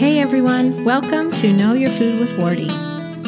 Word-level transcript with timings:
Hey 0.00 0.16
everyone, 0.18 0.82
welcome 0.82 1.30
to 1.32 1.52
Know 1.52 1.74
Your 1.74 1.90
Food 1.90 2.20
with 2.20 2.32
Wardee. 2.38 2.70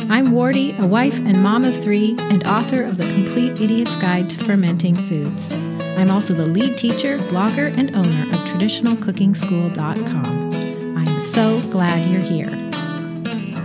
I'm 0.08 0.28
Wardee, 0.28 0.74
a 0.78 0.86
wife 0.86 1.18
and 1.18 1.42
mom 1.42 1.66
of 1.66 1.76
three, 1.76 2.16
and 2.18 2.46
author 2.46 2.82
of 2.82 2.96
The 2.96 3.04
Complete 3.12 3.60
Idiot's 3.60 3.94
Guide 3.96 4.30
to 4.30 4.42
Fermenting 4.42 4.96
Foods. 4.96 5.52
I'm 5.98 6.10
also 6.10 6.32
the 6.32 6.46
lead 6.46 6.78
teacher, 6.78 7.18
blogger, 7.18 7.76
and 7.76 7.94
owner 7.94 8.22
of 8.22 8.38
TraditionalCookingSchool.com. 8.48 10.96
I'm 10.96 11.20
so 11.20 11.60
glad 11.64 12.10
you're 12.10 12.22
here. 12.22 12.48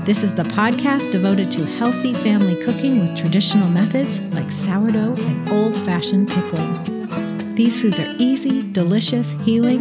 This 0.04 0.22
is 0.22 0.34
the 0.34 0.44
podcast 0.44 1.10
devoted 1.10 1.50
to 1.52 1.66
healthy 1.66 2.14
family 2.14 2.62
cooking 2.62 3.00
with 3.00 3.18
traditional 3.18 3.70
methods 3.70 4.20
like 4.34 4.52
sourdough 4.52 5.16
and 5.16 5.50
old 5.50 5.78
fashioned 5.86 6.28
pickling. 6.28 7.56
These 7.56 7.82
foods 7.82 8.02
are 8.02 8.16
easy, 8.18 8.70
delicious, 8.70 9.32
healing, 9.44 9.80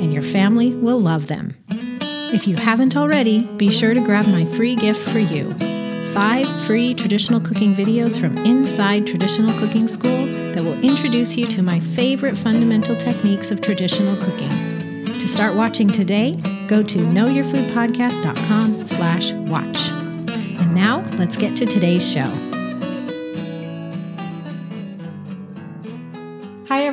and 0.00 0.12
your 0.12 0.22
family 0.22 0.76
will 0.76 1.00
love 1.00 1.26
them. 1.26 1.56
If 2.30 2.46
you 2.46 2.56
haven't 2.56 2.96
already, 2.96 3.40
be 3.42 3.70
sure 3.70 3.94
to 3.94 4.00
grab 4.00 4.26
my 4.26 4.44
free 4.56 4.76
gift 4.76 5.00
for 5.08 5.18
you 5.18 5.54
five 6.12 6.48
free 6.66 6.94
traditional 6.94 7.40
cooking 7.40 7.74
videos 7.74 8.18
from 8.18 8.36
inside 8.38 9.06
Traditional 9.06 9.56
Cooking 9.58 9.86
School 9.86 10.26
that 10.52 10.64
will 10.64 10.80
introduce 10.82 11.36
you 11.36 11.46
to 11.46 11.62
my 11.62 11.78
favorite 11.80 12.36
fundamental 12.36 12.96
techniques 12.96 13.50
of 13.50 13.60
traditional 13.60 14.16
cooking. 14.16 14.48
To 15.18 15.28
start 15.28 15.54
watching 15.54 15.88
today, 15.88 16.32
go 16.66 16.82
to 16.82 16.98
knowyourfoodpodcast.com 16.98 18.88
slash 18.88 19.32
watch. 19.32 19.90
And 20.60 20.74
now, 20.74 21.04
let's 21.18 21.36
get 21.36 21.54
to 21.56 21.66
today's 21.66 22.10
show. 22.10 22.47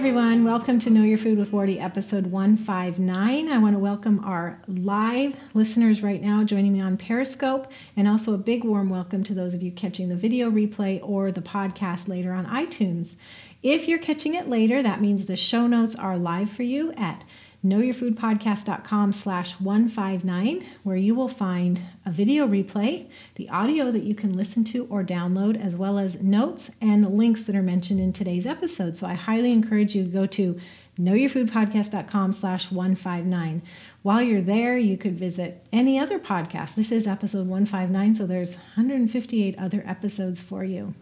Everyone. 0.06 0.46
Welcome 0.46 0.78
to 0.82 0.92
Know 0.92 1.02
Your 1.02 1.18
Food 1.18 1.40
with 1.40 1.52
Wardee, 1.52 1.82
episode 1.82 2.28
159. 2.28 3.52
I 3.52 3.58
want 3.58 3.74
to 3.74 3.80
welcome 3.80 4.24
our 4.24 4.62
live 4.68 5.36
listeners 5.56 6.04
right 6.04 6.22
now 6.22 6.44
joining 6.44 6.74
me 6.74 6.80
on 6.80 6.96
Periscope, 6.96 7.72
and 7.98 8.08
also 8.08 8.36
a 8.36 8.38
big 8.38 8.64
warm 8.64 8.92
welcome 8.92 9.24
to 9.24 9.34
those 9.34 9.56
of 9.56 9.64
you 9.64 9.72
catching 9.72 10.10
the 10.10 10.16
video 10.16 10.52
replay 10.52 11.00
or 11.02 11.32
the 11.32 11.42
podcast 11.42 12.08
later 12.08 12.34
on 12.34 12.46
iTunes. 12.46 13.16
If 13.64 13.88
you're 13.88 13.98
catching 13.98 14.36
it 14.36 14.48
later, 14.48 14.84
that 14.84 15.02
means 15.02 15.26
the 15.26 15.36
show 15.36 15.66
notes 15.66 15.96
are 15.96 16.20
live 16.20 16.52
for 16.52 16.62
you 16.62 16.92
at 16.92 17.24
knowyourfoodpodcast.com 17.66 19.12
slash 19.12 19.60
159 19.60 20.64
where 20.84 20.96
you 20.96 21.16
will 21.16 21.28
find 21.28 21.82
a 22.06 22.12
video 22.12 22.48
replay 22.48 23.08
the 23.36 23.50
audio 23.50 23.92
that 23.92 24.04
you 24.04 24.14
can 24.14 24.34
listen 24.34 24.64
to 24.64 24.86
or 24.86 25.04
download 25.04 25.60
as 25.60 25.76
well 25.76 25.98
as 25.98 26.22
notes 26.22 26.70
and 26.80 27.18
links 27.18 27.44
that 27.44 27.56
are 27.56 27.64
mentioned 27.64 28.00
in 28.00 28.14
today's 28.14 28.46
episode. 28.46 28.96
So 28.96 29.08
i 29.08 29.16
highly 29.16 29.52
encourage 29.52 29.96
you 29.96 30.04
to 30.04 30.10
go 30.10 30.28
to 30.28 30.60
knowyourfoodpodcast.com 31.00 32.34
slash 32.34 32.72
159 32.72 33.62
while 34.04 34.22
you're 34.22 34.42
there 34.42 34.78
you 34.78 34.96
could 34.96 35.18
visit 35.18 35.66
any 35.74 35.98
other 36.00 36.20
podcast. 36.20 36.76
This 36.76 36.92
is 36.92 37.08
episode 37.08 37.48
159 37.48 38.14
so 38.14 38.28
there's 38.28 38.58
158 38.58 39.58
other 39.58 39.84
episodes 39.88 40.40
for 40.40 40.64
you. 40.64 40.94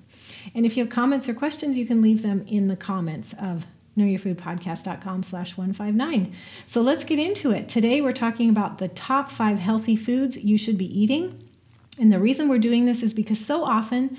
And 0.56 0.66
if 0.66 0.78
you 0.78 0.86
have 0.86 0.94
comments 0.94 1.28
or 1.28 1.34
questions 1.34 1.78
you 1.78 1.86
can 1.86 2.02
leave 2.02 2.22
them 2.22 2.45
in 2.47 2.69
the 2.69 2.78
comments 2.78 3.34
of 3.34 3.66
knowyourfoodpodcast.com 3.98 5.24
slash 5.24 5.58
159. 5.58 6.34
So 6.66 6.82
let's 6.82 7.04
get 7.04 7.20
into 7.20 7.52
it. 7.52 7.68
Today 7.70 8.02
we're 8.02 8.14
talking 8.14 8.50
about 8.50 8.78
the 8.78 8.88
top 8.88 9.30
five 9.30 9.60
healthy 9.60 9.96
foods 9.96 10.38
you 10.38 10.58
should 10.58 10.78
be 10.78 11.00
eating. 11.00 11.40
And 12.00 12.12
the 12.12 12.20
reason 12.20 12.50
we're 12.50 12.58
doing 12.58 12.86
this 12.86 13.04
is 13.04 13.14
because 13.14 13.44
so 13.44 13.64
often 13.64 14.18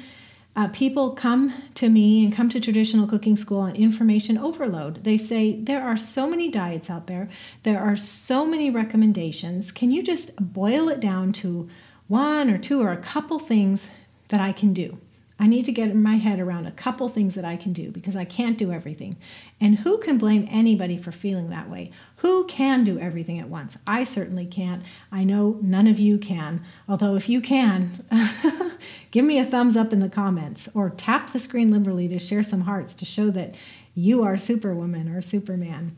uh, 0.56 0.69
people 0.69 1.11
come 1.11 1.52
to 1.75 1.89
me 1.89 2.25
and 2.25 2.33
come 2.33 2.48
to 2.48 2.61
traditional 2.61 3.08
cooking 3.08 3.36
school 3.36 3.58
on 3.58 3.75
information 3.75 4.39
overload. 4.39 5.02
They 5.02 5.17
say, 5.17 5.56
There 5.61 5.83
are 5.83 5.97
so 5.97 6.28
many 6.28 6.48
diets 6.48 6.89
out 6.89 7.08
there, 7.08 7.28
there 7.64 7.80
are 7.80 7.97
so 7.97 8.47
many 8.47 8.70
recommendations. 8.70 9.72
Can 9.72 9.91
you 9.91 10.02
just 10.02 10.36
boil 10.39 10.89
it 10.89 11.00
down 11.00 11.33
to 11.33 11.69
one 12.06 12.50
or 12.50 12.58
two 12.58 12.80
or 12.80 12.92
a 12.92 12.97
couple 12.97 13.41
things 13.41 13.91
that 14.28 14.41
I 14.41 14.52
can 14.52 14.72
do? 14.72 14.98
I 15.38 15.48
need 15.48 15.64
to 15.64 15.72
get 15.72 15.90
in 15.90 16.00
my 16.00 16.14
head 16.14 16.39
around 16.39 16.67
a 16.67 16.72
couple 16.72 17.08
things 17.08 17.34
that 17.34 17.45
I 17.45 17.56
can 17.56 17.72
do 17.72 17.90
because 17.90 18.14
I 18.14 18.24
can't 18.24 18.56
do 18.56 18.70
everything. 18.70 19.17
And 19.61 19.78
who 19.78 19.98
can 19.98 20.17
blame 20.17 20.46
anybody 20.48 20.96
for 20.96 21.11
feeling 21.11 21.50
that 21.50 21.68
way? 21.68 21.90
Who 22.18 22.45
can 22.46 22.84
do 22.84 23.00
everything 23.00 23.40
at 23.40 23.48
once? 23.48 23.77
I 23.84 24.05
certainly 24.05 24.46
can't. 24.46 24.84
I 25.11 25.24
know 25.24 25.58
none 25.61 25.89
of 25.89 25.98
you 25.98 26.18
can. 26.18 26.64
Although, 26.89 27.17
if 27.17 27.28
you 27.28 27.40
can, 27.40 28.05
give 29.11 29.24
me 29.24 29.40
a 29.40 29.45
thumbs 29.45 29.77
up 29.77 29.92
in 29.92 29.98
the 29.98 30.08
comments 30.08 30.68
or 30.72 30.90
tap 30.90 31.33
the 31.33 31.40
screen 31.40 31.72
liberally 31.72 32.06
to 32.08 32.18
share 32.20 32.45
some 32.45 32.62
hearts 32.62 32.95
to 32.95 33.05
show 33.05 33.30
that 33.30 33.56
you 33.96 34.22
are 34.22 34.36
Superwoman 34.36 35.14
or 35.14 35.20
Superman. 35.20 35.96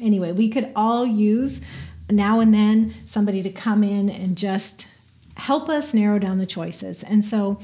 Anyway, 0.00 0.32
we 0.32 0.48
could 0.48 0.72
all 0.74 1.04
use 1.04 1.60
now 2.08 2.40
and 2.40 2.54
then 2.54 2.94
somebody 3.04 3.42
to 3.42 3.50
come 3.50 3.84
in 3.84 4.08
and 4.08 4.36
just 4.36 4.88
help 5.36 5.68
us 5.68 5.92
narrow 5.92 6.18
down 6.18 6.38
the 6.38 6.46
choices. 6.46 7.02
And 7.02 7.24
so, 7.24 7.60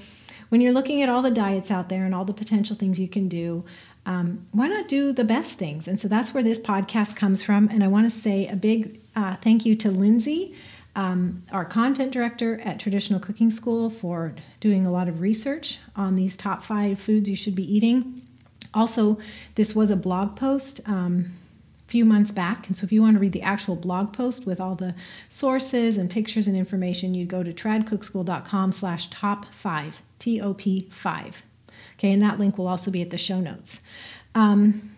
when 0.56 0.62
you're 0.62 0.72
looking 0.72 1.03
at 1.03 1.11
all 1.11 1.21
the 1.21 1.31
diets 1.31 1.71
out 1.71 1.91
there 1.91 2.06
and 2.06 2.15
all 2.15 2.25
the 2.25 2.33
potential 2.33 2.75
things 2.75 2.99
you 2.99 3.09
can 3.09 3.28
do, 3.28 3.62
um, 4.06 4.47
why 4.53 4.67
not 4.67 4.89
do 4.89 5.12
the 5.12 5.22
best 5.22 5.59
things? 5.59 5.87
And 5.87 6.00
so 6.00 6.09
that's 6.09 6.33
where 6.33 6.43
this 6.43 6.59
podcast 6.59 7.15
comes 7.15 7.43
from. 7.43 7.69
And 7.69 7.84
I 7.84 7.89
want 7.89 8.11
to 8.11 8.19
say 8.19 8.49
a 8.49 8.56
big 8.56 8.99
uh, 9.15 9.37
thank 9.43 9.66
you 9.66 9.77
to 9.77 9.91
Lindsay, 9.91 10.55
um, 10.95 11.43
our 11.53 11.66
content 11.66 12.11
director 12.11 12.59
at 12.61 12.81
Traditional 12.81 13.21
Cooking 13.21 13.50
School, 13.50 13.91
for 13.91 14.34
doing 14.59 14.87
a 14.87 14.91
lot 14.91 15.09
of 15.09 15.21
research 15.21 15.78
on 15.95 16.15
these 16.15 16.39
top 16.39 16.62
five 16.62 16.99
foods 16.99 17.28
you 17.28 17.37
should 17.37 17.55
be 17.55 17.77
eating. 17.77 18.22
Also, 18.72 19.19
this 19.56 19.75
was 19.75 19.91
a 19.91 19.97
blog 19.97 20.37
post. 20.37 20.81
Um, 20.89 21.34
few 21.86 22.04
months 22.04 22.30
back. 22.30 22.66
And 22.66 22.76
so 22.76 22.84
if 22.84 22.92
you 22.92 23.02
want 23.02 23.14
to 23.14 23.20
read 23.20 23.32
the 23.32 23.42
actual 23.42 23.76
blog 23.76 24.12
post 24.12 24.47
with 24.47 24.60
all 24.60 24.74
the 24.74 24.94
sources 25.28 25.97
and 25.97 26.10
pictures 26.10 26.48
and 26.48 26.56
information, 26.56 27.14
you 27.14 27.24
go 27.24 27.42
to 27.42 27.52
tradcookschool.com 27.52 28.72
slash 28.72 29.08
top 29.08 29.47
five, 29.47 30.02
T-O-P 30.19 30.88
five. 30.91 31.42
Okay, 31.98 32.12
and 32.12 32.20
that 32.22 32.38
link 32.38 32.58
will 32.58 32.69
also 32.69 32.91
be 32.91 33.02
at 33.02 33.10
the 33.10 33.19
show 33.19 33.41
notes. 33.41 33.80
Um, 34.34 34.92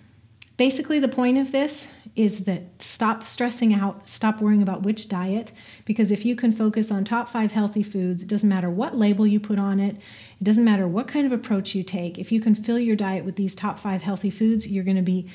basically, 0.57 0.99
the 0.99 1.09
point 1.09 1.39
of 1.39 1.53
this 1.53 1.87
is 2.17 2.45
that 2.47 2.83
stop 2.83 3.25
stressing 3.25 3.73
out, 3.73 4.09
stop 4.09 4.41
worrying 4.41 4.63
about 4.63 4.83
which 4.83 5.09
diet, 5.09 5.53
because 5.85 6.11
if 6.11 6.25
you 6.25 6.35
can 6.35 6.51
focus 6.51 6.91
on 6.91 7.05
top 7.05 7.29
five 7.29 7.53
healthy 7.53 7.85
foods, 7.85 8.23
it 8.23 8.29
doesn't 8.29 8.49
matter 8.49 8.69
what 8.69 8.97
label 8.97 9.25
you 9.25 9.39
put 9.39 9.61
on 9.61 9.79
it, 9.79 9.95
it 10.41 10.45
doesn't 10.45 10.65
matter 10.65 10.89
what 10.89 11.07
kind 11.07 11.25
of 11.25 11.33
approach 11.33 11.77
you 11.77 11.85
take. 11.85 12.19
If 12.19 12.33
you 12.33 12.41
can 12.41 12.57
fill 12.57 12.81
your 12.81 12.97
diet 12.97 13.25
with 13.25 13.37
these 13.37 13.55
top 13.55 13.79
five 13.79 14.03
healthy 14.03 14.31
foods, 14.31 14.67
you're 14.67 14.83
going 14.83 14.97
to 14.97 15.03
be 15.03 15.31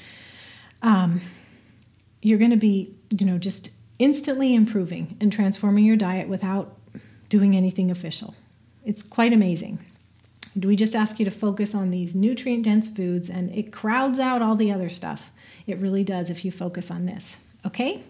um, 0.82 1.22
you're 2.26 2.40
going 2.40 2.52
to 2.52 2.58
be, 2.58 2.94
you 3.10 3.26
know, 3.26 3.38
just 3.38 3.70
instantly 4.00 4.56
improving 4.56 5.18
and 5.20 5.32
transforming 5.32 5.86
your 5.86 5.96
diet 5.96 6.28
without 6.28 6.78
doing 7.30 7.56
anything 7.56 7.92
official. 7.92 8.36
It's 8.86 9.04
quite 9.04 9.34
amazing. 9.34 9.80
Do 10.58 10.68
we 10.68 10.76
just 10.76 10.96
ask 10.96 11.20
you 11.20 11.26
to 11.26 11.32
focus 11.32 11.74
on 11.74 11.90
these 11.90 12.14
nutrient 12.14 12.64
dense 12.64 12.88
foods 12.88 13.30
and 13.30 13.52
it 13.56 13.72
crowds 13.72 14.20
out 14.20 14.42
all 14.42 14.56
the 14.56 14.72
other 14.72 14.90
stuff? 14.90 15.32
It 15.66 15.78
really 15.80 16.04
does 16.04 16.30
if 16.30 16.46
you 16.46 16.52
focus 16.52 16.92
on 16.92 17.06
this. 17.06 17.38
Okay? 17.66 18.04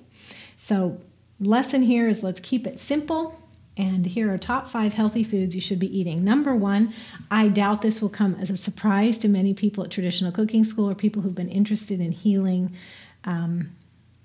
So, 0.58 1.00
lesson 1.40 1.84
here 1.84 2.10
is 2.10 2.24
let's 2.24 2.40
keep 2.40 2.68
it 2.68 2.80
simple. 2.80 3.40
And 3.76 4.06
here 4.06 4.32
are 4.32 4.38
top 4.38 4.68
five 4.68 4.94
healthy 4.94 5.24
foods 5.24 5.56
you 5.56 5.62
should 5.62 5.80
be 5.80 5.98
eating. 5.98 6.24
Number 6.24 6.56
one, 6.56 6.94
I 7.32 7.48
doubt 7.48 7.82
this 7.82 8.02
will 8.02 8.10
come 8.10 8.36
as 8.36 8.50
a 8.50 8.58
surprise 8.58 9.18
to 9.20 9.28
many 9.28 9.54
people 9.54 9.84
at 9.84 9.90
traditional 9.90 10.32
cooking 10.32 10.64
school 10.64 10.90
or 10.90 10.96
people 10.96 11.22
who've 11.24 11.34
been 11.34 11.50
interested 11.50 12.00
in 12.00 12.12
healing 12.12 12.76
um, 13.24 13.72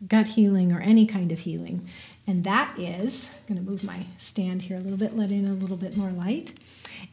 gut 0.06 0.28
healing 0.28 0.72
or 0.72 0.80
any 0.80 1.06
kind 1.06 1.32
of 1.32 1.40
healing. 1.40 1.88
And 2.26 2.44
that 2.44 2.78
is, 2.78 3.30
I'm 3.32 3.54
going 3.54 3.64
to 3.64 3.70
move 3.70 3.82
my 3.82 4.04
stand 4.18 4.62
here 4.62 4.76
a 4.76 4.80
little 4.80 4.98
bit, 4.98 5.16
let 5.16 5.32
in 5.32 5.46
a 5.46 5.54
little 5.54 5.76
bit 5.76 5.96
more 5.96 6.10
light. 6.10 6.52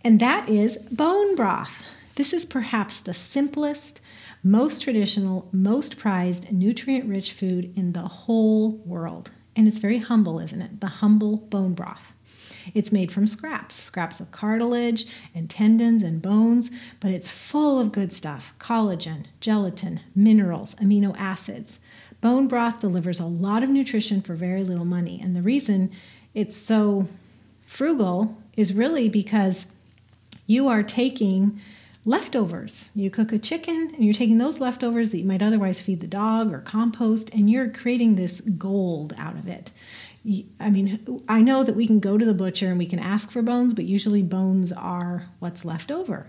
And 0.03 0.19
that 0.19 0.50
is 0.50 0.78
bone 0.91 1.35
broth. 1.35 1.85
This 2.16 2.34
is 2.34 2.46
perhaps 2.46 3.00
the 3.00 3.13
simplest, 3.13 4.01
most 4.44 4.84
traditional, 4.84 5.47
most 5.51 5.97
prized, 5.97 6.51
nutrient 6.51 7.06
rich 7.09 7.34
food 7.34 7.73
in 7.78 7.94
the 7.94 8.01
whole 8.01 8.72
world. 8.85 9.31
And 9.56 9.67
it's 9.67 9.78
very 9.78 10.00
humble, 10.00 10.40
isn't 10.40 10.61
it? 10.61 10.82
The 10.82 10.87
humble 10.87 11.37
bone 11.37 11.73
broth. 11.73 12.14
It's 12.73 12.91
made 12.91 13.11
from 13.11 13.28
scraps, 13.28 13.76
scraps 13.76 14.20
of 14.20 14.32
cartilage 14.32 15.05
and 15.34 15.49
tendons 15.49 16.03
and 16.03 16.22
bones, 16.22 16.72
but 16.99 17.11
it's 17.11 17.29
full 17.29 17.79
of 17.79 17.91
good 17.91 18.11
stuff 18.11 18.53
collagen, 18.59 19.26
gelatin, 19.40 20.02
minerals, 20.16 20.76
amino 20.76 21.16
acids. 21.17 21.79
Bone 22.25 22.47
broth 22.47 22.79
delivers 22.79 23.19
a 23.19 23.25
lot 23.27 23.61
of 23.61 23.69
nutrition 23.69 24.19
for 24.19 24.33
very 24.33 24.63
little 24.63 24.83
money. 24.83 25.22
And 25.22 25.35
the 25.35 25.43
reason 25.43 25.91
it's 26.33 26.57
so 26.57 27.07
frugal 27.67 28.35
is 28.57 28.73
really 28.73 29.09
because 29.09 29.67
you 30.47 30.67
are 30.67 30.81
taking 30.81 31.61
leftovers. 32.03 32.89
You 32.95 33.11
cook 33.11 33.31
a 33.31 33.37
chicken 33.37 33.91
and 33.93 34.03
you're 34.03 34.16
taking 34.16 34.39
those 34.39 34.59
leftovers 34.59 35.11
that 35.11 35.19
you 35.19 35.25
might 35.25 35.43
otherwise 35.43 35.81
feed 35.81 36.01
the 36.01 36.07
dog 36.07 36.51
or 36.51 36.61
compost, 36.61 37.29
and 37.31 37.47
you're 37.47 37.69
creating 37.69 38.16
this 38.16 38.41
gold 38.41 39.13
out 39.19 39.35
of 39.35 39.47
it. 39.47 39.69
I 40.59 40.72
mean, 40.72 41.22
I 41.29 41.41
know 41.41 41.63
that 41.63 41.75
we 41.75 41.85
can 41.85 41.99
go 41.99 42.17
to 42.17 42.25
the 42.25 42.33
butcher 42.33 42.69
and 42.69 42.79
we 42.79 42.87
can 42.87 42.97
ask 42.97 43.29
for 43.29 43.43
bones, 43.43 43.75
but 43.75 43.85
usually 43.85 44.23
bones 44.23 44.72
are 44.72 45.27
what's 45.37 45.63
left 45.63 45.91
over. 45.91 46.25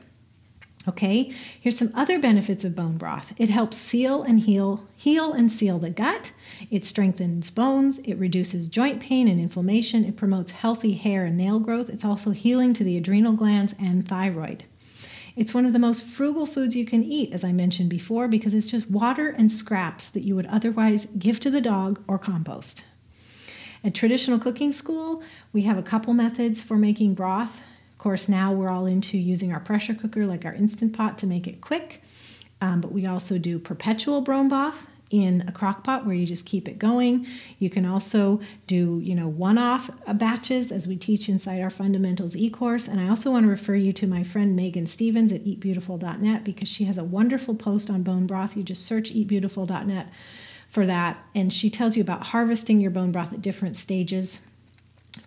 Okay, 0.89 1.33
here's 1.61 1.77
some 1.77 1.91
other 1.95 2.21
benefits 2.21 2.65
of 2.65 2.77
bone 2.77 2.97
broth. 2.97 3.33
It 3.39 3.49
helps 3.49 3.77
seal 3.77 4.23
and 4.23 4.39
heal, 4.39 4.87
heal 4.95 5.33
and 5.33 5.51
seal 5.51 5.81
the 5.81 5.91
gut. 5.91 6.31
It 6.71 6.85
strengthens 6.85 7.51
bones. 7.51 7.99
It 8.05 8.15
reduces 8.15 8.69
joint 8.69 9.01
pain 9.01 9.27
and 9.27 9.41
inflammation. 9.41 10.05
It 10.05 10.17
promotes 10.17 10.53
healthy 10.53 10.93
hair 10.93 11.25
and 11.25 11.37
nail 11.37 11.59
growth. 11.59 11.91
It's 11.91 12.05
also 12.05 12.31
healing 12.31 12.73
to 12.75 12.85
the 12.85 12.97
adrenal 12.97 13.33
glands 13.33 13.75
and 13.81 14.07
thyroid. 14.07 14.63
It's 15.35 15.53
one 15.53 15.67
of 15.67 15.73
the 15.73 15.81
most 15.81 16.05
frugal 16.05 16.47
foods 16.47 16.77
you 16.77 16.87
can 16.87 17.03
eat, 17.03 17.33
as 17.33 17.43
I 17.43 17.51
mentioned 17.51 17.91
before, 17.91 18.29
because 18.29 18.55
it's 18.55 18.71
just 18.71 18.89
water 18.89 19.29
and 19.29 19.51
scraps 19.51 20.09
that 20.11 20.23
you 20.23 20.37
would 20.37 20.47
otherwise 20.47 21.07
give 21.19 21.41
to 21.41 21.51
the 21.51 21.61
dog 21.61 22.01
or 22.07 22.17
compost. 22.17 22.85
At 23.83 23.95
traditional 23.95 24.39
cooking 24.39 24.73
school, 24.73 25.23
we 25.53 25.63
have 25.63 25.77
a 25.77 25.83
couple 25.83 26.15
methods 26.15 26.63
for 26.63 26.77
making 26.77 27.15
broth 27.15 27.61
course, 28.07 28.29
now 28.29 28.53
we're 28.53 28.69
all 28.69 28.87
into 28.87 29.19
using 29.19 29.53
our 29.53 29.59
pressure 29.59 29.93
cooker 29.93 30.27
like 30.27 30.45
our 30.45 30.55
Instant 30.55 30.97
Pot 30.97 31.19
to 31.19 31.27
make 31.27 31.49
it 31.49 31.61
quick. 31.61 32.01
Um, 32.61 32.81
but 32.81 32.93
we 32.93 33.05
also 33.05 33.37
do 33.37 33.59
perpetual 33.59 34.21
bone 34.21 34.49
broth 34.49 34.87
in 35.11 35.43
a 35.49 35.51
crock 35.51 35.83
pot 35.83 36.07
where 36.07 36.15
you 36.15 36.25
just 36.25 36.47
keep 36.47 36.69
it 36.69 36.79
going. 36.79 37.27
You 37.59 37.69
can 37.69 37.85
also 37.85 38.39
do, 38.69 39.01
you 39.03 39.17
know, 39.17 39.27
one-off 39.27 39.91
batches 40.15 40.71
as 40.71 40.87
we 40.87 40.97
teach 40.97 41.29
inside 41.29 41.61
our 41.61 41.69
fundamentals 41.69 42.37
e-course. 42.37 42.87
And 42.87 43.01
I 43.01 43.09
also 43.09 43.33
want 43.33 43.45
to 43.45 43.51
refer 43.51 43.75
you 43.75 43.91
to 43.95 44.07
my 44.07 44.23
friend 44.23 44.55
Megan 44.55 44.87
Stevens 44.87 45.33
at 45.33 45.45
eatbeautiful.net 45.45 46.45
because 46.45 46.69
she 46.69 46.85
has 46.85 46.99
a 46.99 47.03
wonderful 47.03 47.57
post 47.57 47.91
on 47.91 48.05
bone 48.05 48.29
broth. 48.29 48.57
You 48.57 48.63
just 48.63 48.87
search 48.87 49.13
eatbeautiful.net 49.13 50.07
for 50.69 50.87
that 50.87 51.19
and 51.35 51.53
she 51.53 51.71
tells 51.71 51.97
you 51.97 52.05
about 52.05 52.27
harvesting 52.27 52.81
your 52.81 52.93
bone 52.93 53.11
broth 53.11 53.33
at 53.33 53.43
different 53.43 53.75
stages 53.75 54.43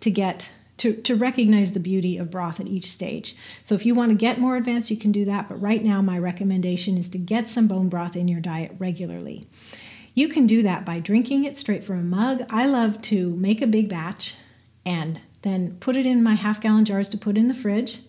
to 0.00 0.10
get 0.10 0.48
to, 0.80 0.94
to 0.94 1.14
recognize 1.14 1.72
the 1.72 1.80
beauty 1.80 2.16
of 2.16 2.30
broth 2.30 2.58
at 2.58 2.66
each 2.66 2.90
stage. 2.90 3.36
So 3.62 3.74
if 3.74 3.84
you 3.84 3.94
want 3.94 4.12
to 4.12 4.16
get 4.16 4.40
more 4.40 4.56
advanced, 4.56 4.90
you 4.90 4.96
can 4.96 5.12
do 5.12 5.26
that. 5.26 5.46
But 5.46 5.60
right 5.60 5.84
now, 5.84 6.00
my 6.00 6.18
recommendation 6.18 6.96
is 6.96 7.10
to 7.10 7.18
get 7.18 7.50
some 7.50 7.68
bone 7.68 7.90
broth 7.90 8.16
in 8.16 8.28
your 8.28 8.40
diet 8.40 8.72
regularly. 8.78 9.46
You 10.14 10.28
can 10.28 10.46
do 10.46 10.62
that 10.62 10.86
by 10.86 10.98
drinking 10.98 11.44
it 11.44 11.58
straight 11.58 11.84
from 11.84 11.98
a 11.98 12.02
mug. 12.02 12.46
I 12.48 12.64
love 12.64 13.02
to 13.02 13.36
make 13.36 13.60
a 13.60 13.66
big 13.66 13.90
batch 13.90 14.36
and 14.86 15.20
then 15.42 15.76
put 15.80 15.96
it 15.96 16.06
in 16.06 16.22
my 16.22 16.34
half 16.34 16.62
gallon 16.62 16.86
jars 16.86 17.10
to 17.10 17.18
put 17.18 17.36
in 17.36 17.48
the 17.48 17.54
fridge 17.54 18.00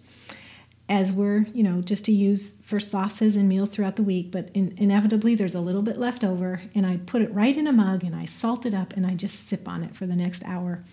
as 0.88 1.12
we're, 1.12 1.48
you 1.54 1.64
know, 1.64 1.82
just 1.82 2.06
to 2.06 2.14
use 2.14 2.56
for 2.64 2.80
sauces 2.80 3.36
and 3.36 3.50
meals 3.50 3.70
throughout 3.70 3.98
the 3.98 4.04
week. 4.04 4.32
But 4.32 4.50
in, 4.54 4.74
inevitably, 4.78 5.36
there's 5.36 5.56
a 5.56 5.62
little 5.62 5.82
bit 5.82 5.98
left 5.98 6.24
over, 6.24 6.62
and 6.74 6.86
I 6.86 6.98
put 7.06 7.22
it 7.22 7.34
right 7.34 7.56
in 7.56 7.68
a 7.68 7.74
mug 7.74 8.06
and 8.06 8.16
I 8.16 8.24
salt 8.24 8.66
it 8.66 8.74
up 8.74 8.94
and 8.94 9.06
I 9.06 9.16
just 9.16 9.48
sip 9.50 9.68
on 9.68 9.84
it 9.84 9.94
for 9.94 10.06
the 10.06 10.16
next 10.16 10.44
hour 10.46 10.84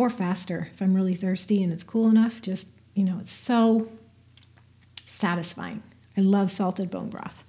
or 0.00 0.10
faster 0.10 0.68
if 0.72 0.80
I'm 0.80 0.94
really 0.94 1.14
thirsty 1.14 1.62
and 1.62 1.72
it's 1.72 1.84
cool 1.84 2.08
enough. 2.08 2.40
Just, 2.40 2.68
you 2.94 3.04
know, 3.04 3.18
it's 3.20 3.32
so 3.32 3.90
satisfying. 5.06 5.82
I 6.16 6.22
love 6.22 6.50
salted 6.50 6.90
bone 6.90 7.10
broth. 7.10 7.44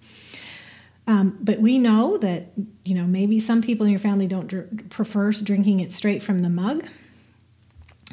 Um, 1.07 1.37
but 1.41 1.59
we 1.59 1.79
know 1.79 2.17
that, 2.17 2.51
you 2.85 2.93
know, 2.93 3.07
maybe 3.07 3.39
some 3.39 3.61
people 3.61 3.85
in 3.85 3.91
your 3.91 3.99
family 3.99 4.27
don't 4.27 4.47
dr- 4.47 4.89
prefer 4.89 5.31
drinking 5.31 5.79
it 5.79 5.91
straight 5.91 6.21
from 6.21 6.39
the 6.39 6.49
mug. 6.49 6.85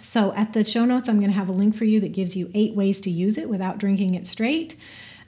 So 0.02 0.32
at 0.35 0.52
the 0.52 0.64
show 0.64 0.84
notes, 0.84 1.08
I'm 1.08 1.19
going 1.19 1.31
to 1.31 1.37
have 1.37 1.49
a 1.49 1.52
link 1.52 1.75
for 1.75 1.84
you 1.84 2.00
that 2.00 2.12
gives 2.12 2.37
you 2.37 2.50
eight 2.55 2.75
ways 2.75 3.00
to 3.02 3.11
use 3.11 3.37
it 3.37 3.49
without 3.49 3.79
drinking 3.79 4.14
it 4.14 4.26
straight. 4.26 4.76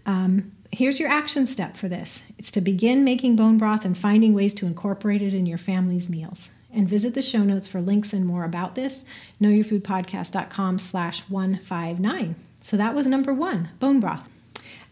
Um, 0.06 0.52
here's 0.72 1.00
your 1.00 1.10
action 1.10 1.46
step 1.46 1.76
for 1.76 1.88
this 1.88 2.22
it's 2.38 2.52
to 2.52 2.60
begin 2.60 3.02
making 3.02 3.36
bone 3.36 3.58
broth 3.58 3.84
and 3.84 3.98
finding 3.98 4.34
ways 4.34 4.54
to 4.54 4.66
incorporate 4.66 5.20
it 5.20 5.34
in 5.34 5.44
your 5.44 5.58
family's 5.58 6.08
meals 6.08 6.50
and 6.72 6.88
visit 6.88 7.14
the 7.14 7.22
show 7.22 7.42
notes 7.42 7.66
for 7.66 7.80
links 7.80 8.12
and 8.12 8.26
more 8.26 8.44
about 8.44 8.74
this 8.74 9.04
knowyourfoodpodcast.com 9.40 10.78
slash 10.78 11.20
159 11.28 12.34
so 12.60 12.76
that 12.76 12.94
was 12.94 13.06
number 13.06 13.32
one 13.32 13.68
bone 13.78 14.00
broth 14.00 14.28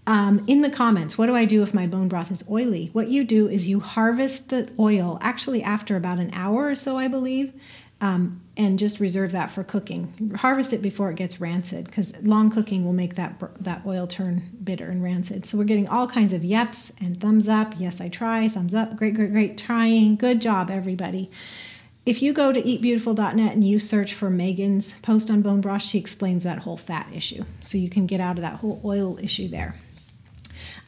um, 0.07 0.43
in 0.47 0.63
the 0.63 0.71
comments 0.71 1.19
what 1.19 1.27
do 1.27 1.35
i 1.35 1.45
do 1.45 1.63
if 1.63 1.75
my 1.75 1.87
bone 1.87 2.09
broth 2.09 2.31
is 2.31 2.45
oily 2.51 2.91
what 2.93 3.09
you 3.09 3.25
do 3.25 3.49
is 3.49 3.69
you 3.69 3.81
harvest 3.81 4.49
the 4.49 4.69
oil 4.79 5.19
actually 5.21 5.63
after 5.63 5.97
about 5.97 6.19
an 6.19 6.31
hour 6.33 6.69
or 6.69 6.75
so 6.75 6.97
i 6.97 7.09
believe 7.09 7.53
um, 8.01 8.41
and 8.57 8.79
just 8.79 9.01
reserve 9.01 9.33
that 9.33 9.51
for 9.51 9.65
cooking. 9.65 10.33
Harvest 10.37 10.73
it 10.73 10.83
before 10.83 11.11
it 11.11 11.17
gets 11.17 11.41
rancid 11.41 11.87
because 11.87 12.17
long 12.23 12.51
cooking 12.51 12.85
will 12.85 12.93
make 12.93 13.15
that 13.17 13.43
that 13.61 13.83
oil 13.87 14.07
turn 14.07 14.43
bitter 14.63 14.89
and 14.89 15.03
rancid. 15.03 15.47
So 15.47 15.59
we're 15.59 15.65
getting 15.65 15.89
all 15.89 16.07
kinds 16.07 16.33
of 16.33 16.43
yeps 16.43 16.93
and 17.01 17.21
thumbs 17.21 17.49
up. 17.49 17.75
Yes, 17.77 18.01
I 18.01 18.09
try. 18.09 18.49
Thumbs 18.49 18.75
up. 18.75 18.97
Great, 18.97 19.15
great, 19.15 19.33
great. 19.33 19.59
Trying. 19.59 20.17
Good 20.17 20.41
job, 20.41 20.71
everybody. 20.71 21.31
If 22.09 22.23
you 22.23 22.33
go 22.33 22.55
to 22.55 22.63
eatbeautiful.net 22.63 23.53
and 23.53 23.63
you 23.63 23.79
search 23.79 24.15
for 24.15 24.31
Megan's 24.31 24.95
post 25.03 25.31
on 25.31 25.43
bone 25.43 25.61
broth, 25.61 25.83
she 25.83 25.99
explains 25.99 26.43
that 26.43 26.61
whole 26.61 26.79
fat 26.79 27.07
issue. 27.13 27.45
So 27.63 27.77
you 27.77 27.91
can 27.91 28.07
get 28.07 28.19
out 28.19 28.39
of 28.39 28.41
that 28.41 28.61
whole 28.61 28.81
oil 28.83 29.19
issue 29.19 29.47
there. 29.47 29.75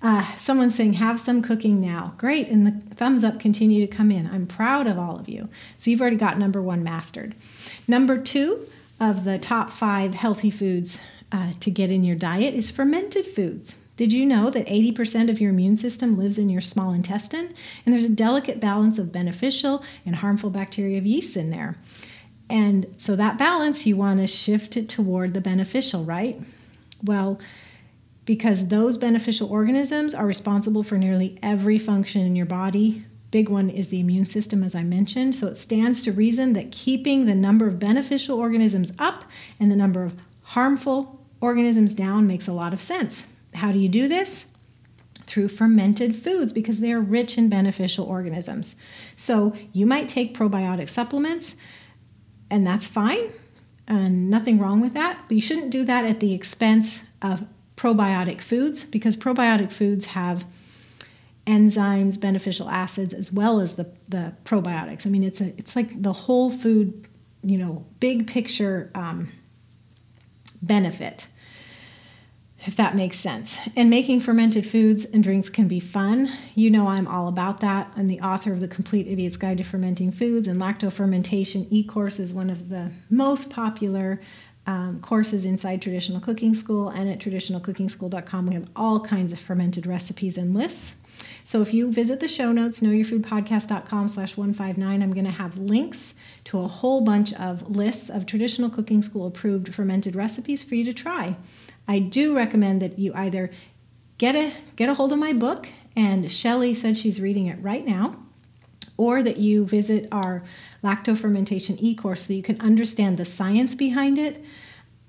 Uh, 0.00 0.34
someone's 0.38 0.74
saying, 0.74 0.94
have 0.94 1.20
some 1.20 1.42
cooking 1.42 1.78
now. 1.78 2.14
Great. 2.16 2.48
And 2.48 2.66
the 2.66 2.94
thumbs 2.94 3.22
up 3.22 3.38
continue 3.38 3.86
to 3.86 3.94
come 3.94 4.10
in. 4.10 4.28
I'm 4.28 4.46
proud 4.46 4.86
of 4.86 4.98
all 4.98 5.18
of 5.18 5.28
you. 5.28 5.50
So 5.76 5.90
you've 5.90 6.00
already 6.00 6.16
got 6.16 6.38
number 6.38 6.62
one 6.62 6.82
mastered. 6.82 7.34
Number 7.86 8.16
two 8.16 8.66
of 8.98 9.24
the 9.24 9.38
top 9.38 9.70
five 9.70 10.14
healthy 10.14 10.50
foods 10.50 10.98
uh, 11.30 11.52
to 11.60 11.70
get 11.70 11.90
in 11.90 12.02
your 12.02 12.16
diet 12.16 12.54
is 12.54 12.70
fermented 12.70 13.26
foods. 13.26 13.76
Did 14.00 14.14
you 14.14 14.24
know 14.24 14.48
that 14.48 14.66
80% 14.66 15.28
of 15.28 15.42
your 15.42 15.50
immune 15.50 15.76
system 15.76 16.16
lives 16.16 16.38
in 16.38 16.48
your 16.48 16.62
small 16.62 16.94
intestine? 16.94 17.52
And 17.84 17.94
there's 17.94 18.06
a 18.06 18.08
delicate 18.08 18.58
balance 18.58 18.98
of 18.98 19.12
beneficial 19.12 19.84
and 20.06 20.16
harmful 20.16 20.48
bacteria 20.48 20.96
of 20.96 21.04
yeast 21.04 21.36
in 21.36 21.50
there. 21.50 21.76
And 22.48 22.94
so 22.96 23.14
that 23.14 23.36
balance, 23.36 23.84
you 23.84 23.98
want 23.98 24.20
to 24.20 24.26
shift 24.26 24.78
it 24.78 24.88
toward 24.88 25.34
the 25.34 25.42
beneficial, 25.42 26.02
right? 26.02 26.40
Well, 27.04 27.38
because 28.24 28.68
those 28.68 28.96
beneficial 28.96 29.50
organisms 29.50 30.14
are 30.14 30.24
responsible 30.24 30.82
for 30.82 30.96
nearly 30.96 31.38
every 31.42 31.78
function 31.78 32.22
in 32.22 32.34
your 32.34 32.46
body. 32.46 33.04
Big 33.30 33.50
one 33.50 33.68
is 33.68 33.90
the 33.90 34.00
immune 34.00 34.24
system, 34.24 34.64
as 34.64 34.74
I 34.74 34.82
mentioned. 34.82 35.34
So 35.34 35.48
it 35.48 35.58
stands 35.58 36.02
to 36.04 36.12
reason 36.12 36.54
that 36.54 36.72
keeping 36.72 37.26
the 37.26 37.34
number 37.34 37.68
of 37.68 37.78
beneficial 37.78 38.38
organisms 38.38 38.94
up 38.98 39.26
and 39.60 39.70
the 39.70 39.76
number 39.76 40.04
of 40.04 40.14
harmful 40.40 41.20
organisms 41.42 41.92
down 41.92 42.26
makes 42.26 42.48
a 42.48 42.54
lot 42.54 42.72
of 42.72 42.80
sense. 42.80 43.26
How 43.54 43.72
do 43.72 43.78
you 43.78 43.88
do 43.88 44.08
this? 44.08 44.46
Through 45.26 45.48
fermented 45.48 46.16
foods 46.16 46.52
because 46.52 46.80
they 46.80 46.92
are 46.92 47.00
rich 47.00 47.38
in 47.38 47.48
beneficial 47.48 48.04
organisms. 48.04 48.74
So 49.14 49.54
you 49.72 49.86
might 49.86 50.08
take 50.08 50.36
probiotic 50.36 50.88
supplements, 50.88 51.56
and 52.50 52.66
that's 52.66 52.86
fine, 52.86 53.32
and 53.86 54.30
nothing 54.30 54.58
wrong 54.58 54.80
with 54.80 54.94
that, 54.94 55.18
but 55.28 55.34
you 55.34 55.40
shouldn't 55.40 55.70
do 55.70 55.84
that 55.84 56.04
at 56.04 56.20
the 56.20 56.32
expense 56.32 57.02
of 57.22 57.44
probiotic 57.76 58.40
foods 58.40 58.84
because 58.84 59.16
probiotic 59.16 59.72
foods 59.72 60.06
have 60.06 60.44
enzymes, 61.46 62.18
beneficial 62.20 62.68
acids, 62.68 63.14
as 63.14 63.32
well 63.32 63.60
as 63.60 63.76
the, 63.76 63.90
the 64.08 64.34
probiotics. 64.44 65.06
I 65.06 65.10
mean, 65.10 65.24
it's 65.24 65.40
a 65.40 65.46
it's 65.58 65.74
like 65.74 66.02
the 66.02 66.12
whole 66.12 66.50
food, 66.50 67.08
you 67.42 67.58
know, 67.58 67.86
big 67.98 68.26
picture 68.26 68.90
um, 68.94 69.30
benefit 70.62 71.26
if 72.66 72.76
that 72.76 72.94
makes 72.94 73.18
sense. 73.18 73.58
And 73.74 73.88
making 73.88 74.20
fermented 74.20 74.66
foods 74.66 75.04
and 75.04 75.22
drinks 75.22 75.48
can 75.48 75.66
be 75.66 75.80
fun. 75.80 76.30
You 76.54 76.70
know, 76.70 76.88
I'm 76.88 77.08
all 77.08 77.28
about 77.28 77.60
that. 77.60 77.92
I'm 77.96 78.06
the 78.06 78.20
author 78.20 78.52
of 78.52 78.60
The 78.60 78.68
Complete 78.68 79.06
Idiot's 79.06 79.36
Guide 79.36 79.58
to 79.58 79.64
Fermenting 79.64 80.12
Foods, 80.12 80.46
and 80.46 80.60
lacto 80.60 80.92
fermentation 80.92 81.66
e 81.70 81.82
course 81.82 82.18
is 82.18 82.34
one 82.34 82.50
of 82.50 82.68
the 82.68 82.90
most 83.08 83.50
popular 83.50 84.20
um, 84.66 85.00
courses 85.00 85.44
inside 85.44 85.80
Traditional 85.80 86.20
Cooking 86.20 86.54
School. 86.54 86.90
And 86.90 87.08
at 87.08 87.18
traditionalcookingschool.com, 87.18 88.46
we 88.46 88.54
have 88.54 88.68
all 88.76 89.00
kinds 89.00 89.32
of 89.32 89.38
fermented 89.38 89.86
recipes 89.86 90.36
and 90.36 90.54
lists. 90.54 90.94
So 91.44 91.62
if 91.62 91.74
you 91.74 91.90
visit 91.90 92.20
the 92.20 92.28
show 92.28 92.52
notes, 92.52 92.80
knowyourfoodpodcast.com 92.80 94.08
slash 94.08 94.36
159, 94.36 95.02
I'm 95.02 95.12
going 95.12 95.24
to 95.24 95.30
have 95.30 95.58
links 95.58 96.14
to 96.44 96.60
a 96.60 96.68
whole 96.68 97.00
bunch 97.00 97.32
of 97.34 97.74
lists 97.74 98.08
of 98.08 98.26
Traditional 98.26 98.70
Cooking 98.70 99.02
School 99.02 99.26
approved 99.26 99.74
fermented 99.74 100.14
recipes 100.14 100.62
for 100.62 100.74
you 100.74 100.84
to 100.84 100.92
try. 100.92 101.36
I 101.88 101.98
do 101.98 102.36
recommend 102.36 102.82
that 102.82 102.98
you 102.98 103.12
either 103.14 103.50
get 104.18 104.34
a 104.34 104.52
get 104.76 104.88
a 104.88 104.94
hold 104.94 105.12
of 105.12 105.18
my 105.18 105.32
book, 105.32 105.68
and 105.96 106.30
Shelly 106.30 106.74
said 106.74 106.96
she's 106.96 107.20
reading 107.20 107.46
it 107.46 107.58
right 107.60 107.84
now, 107.84 108.16
or 108.96 109.22
that 109.22 109.38
you 109.38 109.64
visit 109.64 110.06
our 110.12 110.42
lacto 110.84 111.16
fermentation 111.16 111.78
e-course 111.78 112.26
so 112.26 112.32
you 112.32 112.42
can 112.42 112.60
understand 112.60 113.16
the 113.16 113.24
science 113.24 113.74
behind 113.74 114.18
it. 114.18 114.44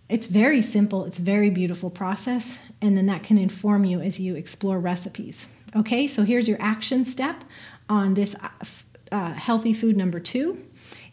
It's 0.09 0.27
very 0.27 0.61
simple, 0.61 1.05
it's 1.05 1.17
very 1.17 1.49
beautiful 1.49 1.89
process, 1.89 2.59
and 2.81 2.97
then 2.97 3.05
that 3.05 3.23
can 3.23 3.37
inform 3.37 3.85
you 3.85 4.01
as 4.01 4.19
you 4.19 4.35
explore 4.35 4.79
recipes. 4.79 5.47
Okay, 5.75 6.07
so 6.07 6.23
here's 6.23 6.47
your 6.47 6.61
action 6.61 7.05
step 7.05 7.43
on 7.87 8.13
this 8.13 8.35
uh, 8.35 8.49
uh 9.11 9.33
healthy 9.33 9.73
food 9.73 9.97
number 9.97 10.19
two 10.19 10.65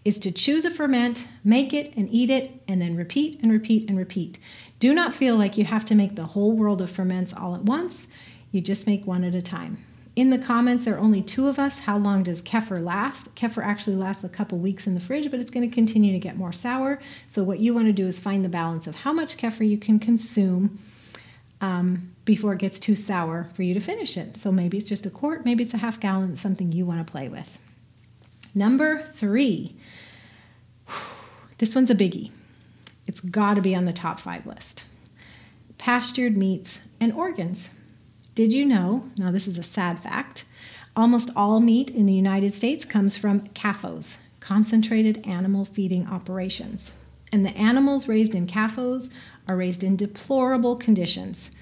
is 0.04 0.18
to 0.20 0.32
choose 0.32 0.64
a 0.64 0.70
ferment, 0.70 1.26
make 1.44 1.74
it 1.74 1.92
and 1.96 2.08
eat 2.10 2.30
it, 2.30 2.50
and 2.66 2.80
then 2.80 2.96
repeat 2.96 3.38
and 3.42 3.52
repeat 3.52 3.88
and 3.88 3.98
repeat. 3.98 4.38
Do 4.78 4.94
not 4.94 5.14
feel 5.14 5.36
like 5.36 5.58
you 5.58 5.64
have 5.64 5.84
to 5.86 5.94
make 5.94 6.14
the 6.14 6.26
whole 6.26 6.52
world 6.52 6.80
of 6.80 6.90
ferments 6.90 7.32
all 7.32 7.54
at 7.54 7.62
once. 7.62 8.06
You 8.52 8.60
just 8.60 8.86
make 8.86 9.06
one 9.06 9.24
at 9.24 9.34
a 9.34 9.42
time. 9.42 9.84
In 10.14 10.30
the 10.30 10.38
comments, 10.38 10.84
there 10.84 10.94
are 10.94 11.00
only 11.00 11.22
two 11.22 11.46
of 11.46 11.58
us. 11.58 11.80
How 11.80 11.96
long 11.96 12.24
does 12.24 12.42
kefir 12.42 12.84
last? 12.84 13.34
Kefir 13.36 13.64
actually 13.64 13.96
lasts 13.96 14.24
a 14.24 14.28
couple 14.28 14.58
weeks 14.58 14.86
in 14.86 14.94
the 14.94 15.00
fridge, 15.00 15.30
but 15.30 15.38
it's 15.38 15.50
going 15.50 15.68
to 15.68 15.74
continue 15.74 16.12
to 16.12 16.18
get 16.18 16.36
more 16.36 16.52
sour. 16.52 16.98
So, 17.28 17.44
what 17.44 17.60
you 17.60 17.72
want 17.72 17.86
to 17.86 17.92
do 17.92 18.06
is 18.08 18.18
find 18.18 18.44
the 18.44 18.48
balance 18.48 18.86
of 18.88 18.96
how 18.96 19.12
much 19.12 19.36
kefir 19.36 19.68
you 19.68 19.78
can 19.78 20.00
consume 20.00 20.78
um, 21.60 22.14
before 22.24 22.52
it 22.52 22.58
gets 22.58 22.78
too 22.78 22.94
sour 22.94 23.48
for 23.54 23.62
you 23.62 23.74
to 23.74 23.80
finish 23.80 24.16
it. 24.16 24.36
So 24.36 24.52
maybe 24.52 24.78
it's 24.78 24.88
just 24.88 25.06
a 25.06 25.10
quart, 25.10 25.44
maybe 25.44 25.64
it's 25.64 25.74
a 25.74 25.78
half 25.78 25.98
gallon, 26.00 26.36
something 26.36 26.72
you 26.72 26.86
want 26.86 27.04
to 27.04 27.10
play 27.10 27.28
with. 27.28 27.58
Number 28.54 29.02
three, 29.14 29.76
this 31.58 31.74
one's 31.74 31.90
a 31.90 31.94
biggie. 31.94 32.30
It's 33.08 33.20
got 33.20 33.54
to 33.54 33.62
be 33.62 33.74
on 33.74 33.86
the 33.86 33.92
top 33.92 34.20
five 34.20 34.46
list 34.46 34.84
pastured 35.78 36.36
meats 36.36 36.80
and 37.00 37.12
organs. 37.12 37.70
Did 38.34 38.52
you 38.52 38.64
know? 38.64 39.08
Now, 39.16 39.30
this 39.30 39.46
is 39.46 39.56
a 39.56 39.62
sad 39.62 40.00
fact. 40.00 40.44
Almost 40.96 41.30
all 41.36 41.60
meat 41.60 41.90
in 41.90 42.04
the 42.04 42.12
United 42.12 42.52
States 42.52 42.84
comes 42.84 43.16
from 43.16 43.48
CAFOs, 43.50 44.16
concentrated 44.40 45.24
animal 45.26 45.64
feeding 45.64 46.06
operations. 46.08 46.94
And 47.32 47.46
the 47.46 47.56
animals 47.56 48.08
raised 48.08 48.34
in 48.34 48.48
CAFOs 48.48 49.12
are 49.46 49.56
raised 49.56 49.84
in 49.84 49.96
deplorable 49.96 50.76
conditions. 50.76 51.52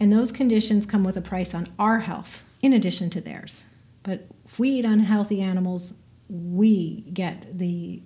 And 0.00 0.12
those 0.12 0.32
conditions 0.32 0.86
come 0.86 1.04
with 1.04 1.16
a 1.16 1.22
price 1.22 1.54
on 1.54 1.68
our 1.78 2.00
health 2.00 2.44
in 2.62 2.72
addition 2.72 3.10
to 3.10 3.20
theirs. 3.20 3.64
But 4.02 4.26
if 4.46 4.58
we 4.58 4.70
eat 4.70 4.84
unhealthy 4.84 5.42
animals, 5.42 5.98
we 6.28 7.02
get 7.12 7.58
the 7.58 8.00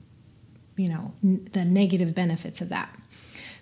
you 0.76 0.88
know 0.88 1.12
n- 1.23 1.49
the 1.52 1.64
negative 1.64 2.14
benefits 2.14 2.61
of 2.61 2.69
that. 2.69 2.97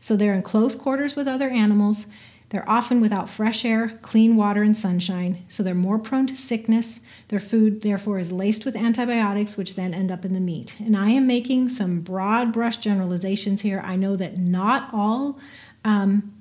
So 0.00 0.16
they're 0.16 0.34
in 0.34 0.42
close 0.42 0.74
quarters 0.74 1.14
with 1.14 1.28
other 1.28 1.48
animals. 1.48 2.06
They're 2.50 2.68
often 2.68 3.00
without 3.00 3.30
fresh 3.30 3.64
air, 3.64 3.98
clean 4.02 4.34
water, 4.34 4.62
and 4.62 4.76
sunshine, 4.76 5.44
so 5.48 5.62
they're 5.62 5.74
more 5.74 6.00
prone 6.00 6.26
to 6.26 6.36
sickness. 6.36 6.98
Their 7.28 7.38
food, 7.38 7.82
therefore, 7.82 8.18
is 8.18 8.32
laced 8.32 8.64
with 8.64 8.74
antibiotics, 8.74 9.56
which 9.56 9.76
then 9.76 9.94
end 9.94 10.10
up 10.10 10.24
in 10.24 10.32
the 10.32 10.40
meat. 10.40 10.74
And 10.80 10.96
I 10.96 11.10
am 11.10 11.28
making 11.28 11.68
some 11.68 12.00
broad 12.00 12.52
brush 12.52 12.78
generalizations 12.78 13.60
here. 13.60 13.80
I 13.84 13.94
know 13.94 14.16
that 14.16 14.36
not 14.36 14.90
all 14.92 15.38
um, 15.84 16.32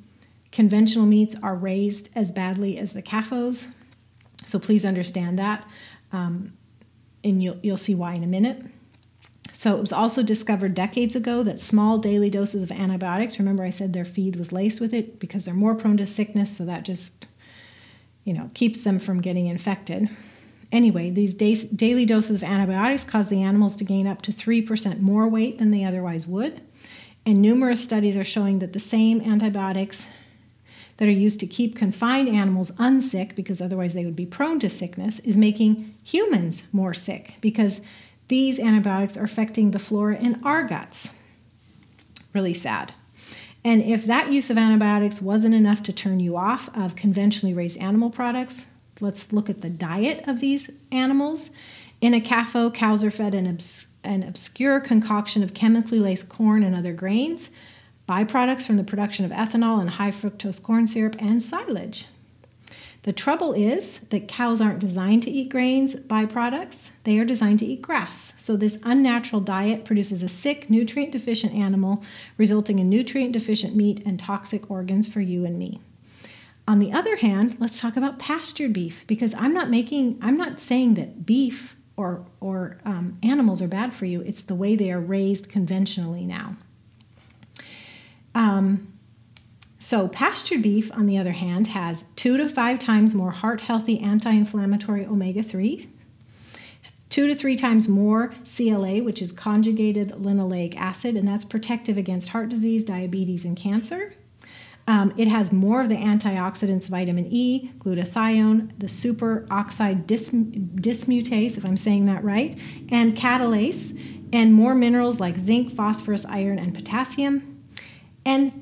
conventional 0.51 1.05
meats 1.05 1.35
are 1.43 1.55
raised 1.55 2.09
as 2.15 2.31
badly 2.31 2.79
as 2.79 2.93
the 2.93 3.03
CAFOs, 3.03 3.67
so 4.45 4.57
please 4.57 4.85
understand 4.85 5.38
that. 5.38 5.69
Um, 6.11 6.53
and 7.23 7.43
you'll, 7.43 7.57
you'll 7.61 7.77
see 7.77 7.93
why 7.93 8.13
in 8.13 8.23
a 8.23 8.27
minute. 8.27 8.63
So 9.59 9.75
it 9.75 9.81
was 9.81 9.91
also 9.91 10.23
discovered 10.23 10.73
decades 10.73 11.17
ago 11.17 11.43
that 11.43 11.59
small 11.59 11.97
daily 11.97 12.29
doses 12.29 12.63
of 12.63 12.71
antibiotics, 12.71 13.39
remember 13.39 13.65
I 13.65 13.71
said 13.71 13.91
their 13.91 14.05
feed 14.05 14.37
was 14.37 14.53
laced 14.53 14.79
with 14.79 14.93
it 14.93 15.19
because 15.19 15.43
they're 15.43 15.53
more 15.53 15.75
prone 15.75 15.97
to 15.97 16.07
sickness, 16.07 16.55
so 16.55 16.63
that 16.63 16.85
just 16.85 17.27
you 18.23 18.31
know, 18.31 18.49
keeps 18.53 18.85
them 18.85 18.99
from 18.99 19.19
getting 19.19 19.47
infected. 19.47 20.07
Anyway, 20.71 21.09
these 21.09 21.33
daily 21.33 22.05
doses 22.05 22.37
of 22.37 22.43
antibiotics 22.43 23.03
cause 23.03 23.27
the 23.27 23.43
animals 23.43 23.75
to 23.75 23.83
gain 23.83 24.07
up 24.07 24.21
to 24.21 24.31
3% 24.31 25.01
more 25.01 25.27
weight 25.27 25.57
than 25.57 25.71
they 25.71 25.83
otherwise 25.83 26.25
would. 26.25 26.61
And 27.25 27.41
numerous 27.41 27.83
studies 27.83 28.15
are 28.15 28.23
showing 28.23 28.59
that 28.59 28.71
the 28.71 28.79
same 28.79 29.19
antibiotics 29.19 30.05
that 30.95 31.09
are 31.09 31.11
used 31.11 31.41
to 31.41 31.47
keep 31.47 31.75
confined 31.75 32.29
animals 32.29 32.71
unsick, 32.77 33.35
because 33.35 33.59
otherwise 33.59 33.93
they 33.93 34.05
would 34.05 34.15
be 34.15 34.25
prone 34.25 34.61
to 34.61 34.69
sickness, 34.69 35.19
is 35.19 35.35
making 35.35 35.93
humans 36.01 36.63
more 36.71 36.93
sick 36.93 37.33
because 37.41 37.81
these 38.29 38.59
antibiotics 38.59 39.17
are 39.17 39.25
affecting 39.25 39.71
the 39.71 39.79
flora 39.79 40.15
in 40.15 40.41
our 40.43 40.63
guts. 40.63 41.09
Really 42.33 42.53
sad. 42.53 42.93
And 43.63 43.81
if 43.81 44.05
that 44.05 44.31
use 44.31 44.50
of 44.50 44.57
antibiotics 44.57 45.21
wasn't 45.21 45.55
enough 45.55 45.83
to 45.83 45.93
turn 45.93 46.19
you 46.19 46.38
off 46.38 46.69
of 46.75 46.95
conventionally 46.95 47.53
raised 47.53 47.79
animal 47.79 48.09
products, 48.09 48.65
let's 49.01 49.33
look 49.33 49.50
at 49.50 49.62
the 49.62 49.69
diet 49.69 50.24
of 50.27 50.39
these 50.39 50.69
animals. 50.91 51.50
In 52.01 52.13
a 52.13 52.21
CAFO, 52.21 52.74
cows 52.74 53.03
are 53.03 53.12
fed 53.12 53.33
an, 53.33 53.48
obs- 53.48 53.88
an 54.03 54.24
obscure 54.24 54.79
concoction 54.79 55.43
of 55.43 55.53
chemically 55.53 56.00
laced 56.00 56.29
corn 56.29 56.63
and 56.63 56.75
other 56.75 56.93
grains, 56.93 57.50
byproducts 58.07 58.65
from 58.65 58.77
the 58.77 58.83
production 58.83 59.25
of 59.25 59.31
ethanol 59.31 59.81
and 59.81 59.91
high 59.91 60.12
fructose 60.12 60.63
corn 60.63 60.88
syrup, 60.88 61.15
and 61.19 61.43
silage. 61.43 62.05
The 63.03 63.13
trouble 63.13 63.53
is 63.53 63.99
that 64.09 64.27
cows 64.27 64.59
aren't 64.59 64.79
designed 64.79 65.23
to 65.23 65.31
eat 65.31 65.49
grains 65.49 65.95
byproducts, 65.95 66.89
they 67.05 67.17
are 67.17 67.25
designed 67.25 67.59
to 67.59 67.65
eat 67.65 67.81
grass. 67.81 68.33
So, 68.37 68.57
this 68.57 68.79
unnatural 68.83 69.41
diet 69.41 69.85
produces 69.85 70.21
a 70.21 70.29
sick, 70.29 70.69
nutrient 70.69 71.13
deficient 71.13 71.53
animal, 71.53 72.03
resulting 72.37 72.79
in 72.79 72.89
nutrient 72.89 73.31
deficient 73.31 73.75
meat 73.75 74.03
and 74.05 74.19
toxic 74.19 74.69
organs 74.69 75.07
for 75.07 75.21
you 75.21 75.45
and 75.45 75.57
me. 75.57 75.79
On 76.67 76.79
the 76.79 76.91
other 76.91 77.15
hand, 77.15 77.57
let's 77.59 77.81
talk 77.81 77.97
about 77.97 78.19
pastured 78.19 78.73
beef 78.73 79.03
because 79.07 79.33
I'm 79.33 79.53
not 79.53 79.69
making, 79.69 80.19
I'm 80.21 80.37
not 80.37 80.59
saying 80.59 80.93
that 80.95 81.25
beef 81.25 81.77
or, 81.97 82.25
or 82.39 82.77
um, 82.85 83.17
animals 83.23 83.61
are 83.61 83.67
bad 83.67 83.93
for 83.93 84.05
you. 84.05 84.21
It's 84.21 84.43
the 84.43 84.53
way 84.55 84.75
they 84.75 84.91
are 84.91 84.99
raised 84.99 85.49
conventionally 85.49 86.25
now. 86.25 86.57
Um, 88.35 88.93
so, 89.81 90.09
pastured 90.09 90.62
beef, 90.62 90.91
on 90.93 91.05
the 91.05 91.17
other 91.17 91.31
hand, 91.31 91.67
has 91.67 92.03
two 92.17 92.36
to 92.36 92.50
five 92.50 92.79
times 92.79 93.15
more 93.15 93.31
heart 93.31 93.62
healthy 93.62 94.00
anti 94.01 94.29
inflammatory 94.29 95.05
omega 95.05 95.41
3, 95.41 95.88
two 97.09 97.27
to 97.29 97.33
three 97.33 97.55
times 97.55 97.88
more 97.88 98.33
CLA, 98.43 99.01
which 99.01 99.21
is 99.21 99.31
conjugated 99.31 100.09
linoleic 100.09 100.75
acid, 100.75 101.15
and 101.15 101.25
that's 101.25 101.45
protective 101.45 101.95
against 101.98 102.29
heart 102.29 102.50
disease, 102.50 102.83
diabetes, 102.83 103.45
and 103.45 103.55
cancer. 103.55 104.13
Um, 104.86 105.13
it 105.15 105.29
has 105.29 105.53
more 105.53 105.79
of 105.79 105.88
the 105.88 105.95
antioxidants 105.95 106.89
vitamin 106.89 107.27
E, 107.31 107.71
glutathione, 107.77 108.77
the 108.79 108.88
superoxide 108.88 110.05
dis- 110.05 110.31
dismutase, 110.31 111.57
if 111.57 111.63
I'm 111.63 111.77
saying 111.77 112.05
that 112.07 112.24
right, 112.24 112.53
and 112.89 113.15
catalase, 113.15 113.98
and 114.33 114.53
more 114.53 114.75
minerals 114.75 115.21
like 115.21 115.38
zinc, 115.38 115.74
phosphorus, 115.74 116.25
iron, 116.25 116.59
and 116.59 116.74
potassium. 116.74 117.63
And 118.25 118.58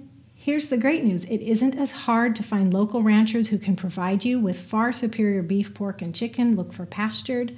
Here's 0.48 0.70
the 0.70 0.77
great 0.77 1.04
news 1.04 1.25
it 1.25 1.42
isn't 1.42 1.75
as 1.75 1.92
hard 1.92 2.34
to 2.38 2.42
find 2.42 2.74
local 2.74 3.04
ranchers 3.04 3.50
who 3.50 3.58
can 3.58 3.75
provide 3.75 4.24
you 4.24 4.39
with 4.39 4.62
far 4.62 4.94
superior 4.94 5.44
beef, 5.44 5.74
pork, 5.74 6.01
and 6.01 6.16
chicken. 6.16 6.56
Look 6.56 6.72
for 6.72 6.86
pastured. 6.86 7.54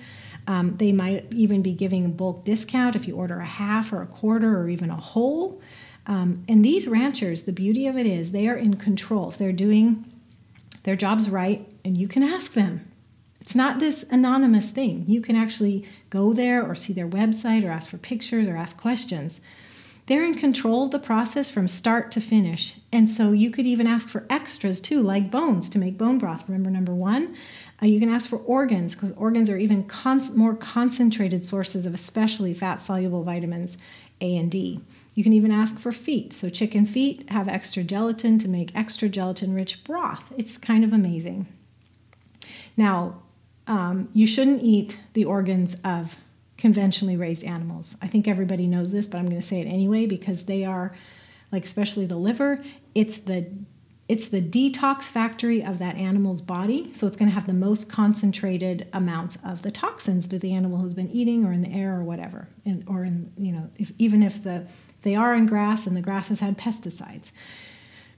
Um, 0.47 0.75
they 0.77 0.91
might 0.91 1.31
even 1.31 1.61
be 1.61 1.73
giving 1.73 2.03
a 2.03 2.09
bulk 2.09 2.45
discount 2.45 2.95
if 2.95 3.07
you 3.07 3.15
order 3.15 3.41
a 3.41 3.45
half 3.45 3.93
or 3.93 4.01
a 4.01 4.07
quarter 4.07 4.57
or 4.59 4.69
even 4.69 4.89
a 4.89 4.95
whole. 4.95 5.61
Um, 6.07 6.43
and 6.49 6.65
these 6.65 6.87
ranchers, 6.87 7.43
the 7.43 7.51
beauty 7.51 7.85
of 7.85 7.95
it 7.95 8.07
is 8.07 8.31
they 8.31 8.47
are 8.47 8.57
in 8.57 8.77
control. 8.77 9.29
If 9.29 9.37
they're 9.37 9.51
doing 9.51 10.11
their 10.81 10.95
jobs 10.95 11.29
right, 11.29 11.71
and 11.85 11.95
you 11.95 12.07
can 12.07 12.23
ask 12.23 12.53
them. 12.53 12.91
It's 13.39 13.53
not 13.53 13.79
this 13.79 14.03
anonymous 14.09 14.71
thing. 14.71 15.05
You 15.07 15.21
can 15.21 15.35
actually 15.35 15.85
go 16.09 16.33
there 16.33 16.65
or 16.65 16.73
see 16.73 16.93
their 16.93 17.07
website 17.07 17.63
or 17.63 17.69
ask 17.69 17.87
for 17.87 17.99
pictures 17.99 18.47
or 18.47 18.57
ask 18.57 18.81
questions. 18.81 19.41
They're 20.09 20.25
in 20.25 20.33
control 20.33 20.85
of 20.85 20.89
the 20.89 20.97
process 20.97 21.51
from 21.51 21.67
start 21.67 22.11
to 22.13 22.19
finish. 22.19 22.73
And 22.91 23.07
so 23.07 23.31
you 23.31 23.51
could 23.51 23.67
even 23.67 23.85
ask 23.85 24.09
for 24.09 24.25
extras 24.27 24.81
too, 24.81 25.01
like 25.01 25.29
bones 25.29 25.69
to 25.69 25.77
make 25.77 25.99
bone 25.99 26.17
broth. 26.17 26.45
Remember, 26.47 26.71
number 26.71 26.95
one, 26.95 27.35
uh, 27.79 27.85
you 27.85 27.99
can 27.99 28.09
ask 28.09 28.27
for 28.27 28.39
organs 28.39 28.95
because 28.95 29.11
organs 29.11 29.51
are 29.51 29.57
even 29.59 29.87
more 30.35 30.55
concentrated 30.55 31.45
sources 31.45 31.85
of 31.85 31.93
especially 31.93 32.55
fat 32.55 32.81
soluble 32.81 33.23
vitamins 33.23 33.77
A 34.19 34.35
and 34.35 34.49
D. 34.49 34.81
You 35.13 35.23
can 35.23 35.33
even 35.33 35.51
ask 35.51 35.77
for 35.77 35.91
feet. 35.91 36.33
So, 36.33 36.49
chicken 36.49 36.87
feet 36.87 37.29
have 37.29 37.47
extra 37.47 37.83
gelatin 37.83 38.39
to 38.39 38.49
make 38.49 38.75
extra 38.75 39.09
gelatin 39.09 39.53
rich 39.53 39.83
broth. 39.83 40.33
It's 40.35 40.57
kind 40.57 40.83
of 40.83 40.91
amazing. 40.91 41.45
Now, 42.75 43.21
um, 43.67 44.09
you 44.15 44.25
shouldn't 44.25 44.63
eat 44.63 44.99
the 45.13 45.25
organs 45.25 45.79
of 45.83 46.15
conventionally 46.59 47.15
raised 47.15 47.43
animals. 47.43 47.97
I 48.01 48.07
think 48.07 48.27
everybody 48.27 48.67
knows 48.67 48.91
this, 48.91 49.07
but 49.07 49.17
I'm 49.17 49.25
going 49.25 49.41
to 49.41 49.47
say 49.47 49.61
it 49.61 49.65
anyway 49.65 50.05
because 50.05 50.45
they 50.45 50.65
are 50.65 50.93
like 51.51 51.65
especially 51.65 52.05
the 52.05 52.17
liver, 52.17 52.63
it's 52.93 53.17
the 53.17 53.47
it's 54.07 54.29
the 54.29 54.41
detox 54.41 55.03
factory 55.03 55.63
of 55.63 55.77
that 55.77 55.95
animal's 55.95 56.41
body. 56.41 56.91
So 56.93 57.05
it's 57.05 57.15
going 57.15 57.29
to 57.29 57.35
have 57.35 57.45
the 57.45 57.53
most 57.53 57.91
concentrated 57.91 58.87
amounts 58.91 59.37
of 59.45 59.61
the 59.61 59.69
toxins 59.69 60.27
that 60.29 60.41
the 60.41 60.51
animal 60.51 60.81
has 60.81 60.95
been 60.95 61.11
eating 61.11 61.45
or 61.45 61.53
in 61.53 61.61
the 61.61 61.71
air 61.71 61.95
or 61.95 62.03
whatever. 62.03 62.47
And 62.65 62.83
or 62.87 63.03
in, 63.03 63.31
you 63.37 63.51
know, 63.51 63.69
if 63.77 63.91
even 63.99 64.23
if 64.23 64.43
the 64.43 64.65
they 65.03 65.15
are 65.15 65.35
in 65.35 65.45
grass 65.45 65.87
and 65.87 65.95
the 65.95 66.01
grass 66.01 66.29
has 66.29 66.39
had 66.39 66.57
pesticides. 66.57 67.31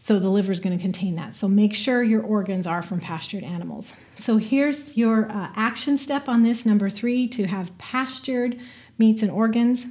So 0.04 0.18
the 0.18 0.30
liver 0.30 0.52
is 0.52 0.60
going 0.60 0.76
to 0.76 0.82
contain 0.82 1.16
that. 1.18 1.36
So 1.36 1.48
make 1.48 1.76
sure 1.76 2.02
your 2.02 2.24
organs 2.24 2.66
are 2.66 2.82
from 2.82 3.00
pastured 3.00 3.44
animals. 3.44 3.96
So 4.18 4.38
here's 4.38 4.98
your 4.98 5.32
uh, 5.32 5.50
action 5.56 5.96
step 6.00 6.28
on 6.28 6.42
this. 6.42 6.66
Number 6.66 6.90
three, 6.90 7.28
to 7.28 7.46
have 7.46 7.78
pastured 7.78 8.60
meats 8.98 9.22
and 9.22 9.30
organs 9.30 9.86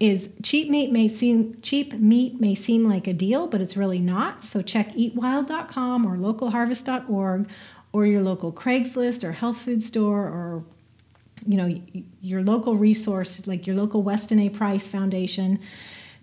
is 0.00 0.30
cheap 0.42 0.70
meat 0.70 0.90
may 0.90 1.08
seem 1.08 1.60
cheap 1.60 1.92
meat 1.92 2.40
may 2.40 2.54
seem 2.54 2.88
like 2.88 3.06
a 3.06 3.12
deal, 3.12 3.46
but 3.46 3.60
it's 3.60 3.76
really 3.76 3.98
not. 3.98 4.42
So 4.42 4.62
check 4.62 4.94
eatwild.com 4.94 6.06
or 6.06 6.16
localharvest.org 6.16 7.46
or 7.92 8.06
your 8.06 8.22
local 8.22 8.54
Craigslist 8.54 9.22
or 9.22 9.32
health 9.32 9.58
food 9.58 9.82
store 9.82 10.22
or 10.22 10.64
you 11.46 11.58
know 11.58 11.68
your 12.22 12.42
local 12.42 12.76
resource 12.76 13.46
like 13.46 13.66
your 13.66 13.76
local 13.76 14.02
Weston 14.02 14.40
A. 14.40 14.48
Price 14.48 14.86
Foundation 14.86 15.60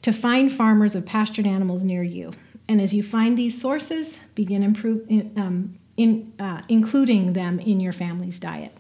to 0.02 0.12
find 0.12 0.52
farmers 0.52 0.96
of 0.96 1.06
pastured 1.06 1.46
animals 1.46 1.84
near 1.84 2.02
you. 2.02 2.32
And 2.68 2.82
as 2.82 2.94
you 2.94 3.04
find 3.04 3.38
these 3.38 3.60
sources, 3.60 4.20
begin 4.36 4.62
improve, 4.62 5.10
um, 5.38 5.78
in, 5.96 6.34
uh, 6.40 6.62
including 6.68 7.34
them 7.34 7.60
in 7.60 7.80
your 7.80 7.94
family's 7.94 8.40
diet. 8.40 8.78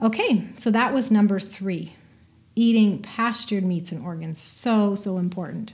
Okay, 0.00 0.48
so 0.58 0.70
that 0.70 0.92
was 0.92 1.10
number 1.10 1.38
three 1.38 1.94
eating 2.54 3.00
pastured 3.00 3.64
meats 3.64 3.92
and 3.92 4.04
organs. 4.04 4.38
So, 4.38 4.94
so 4.94 5.16
important. 5.16 5.72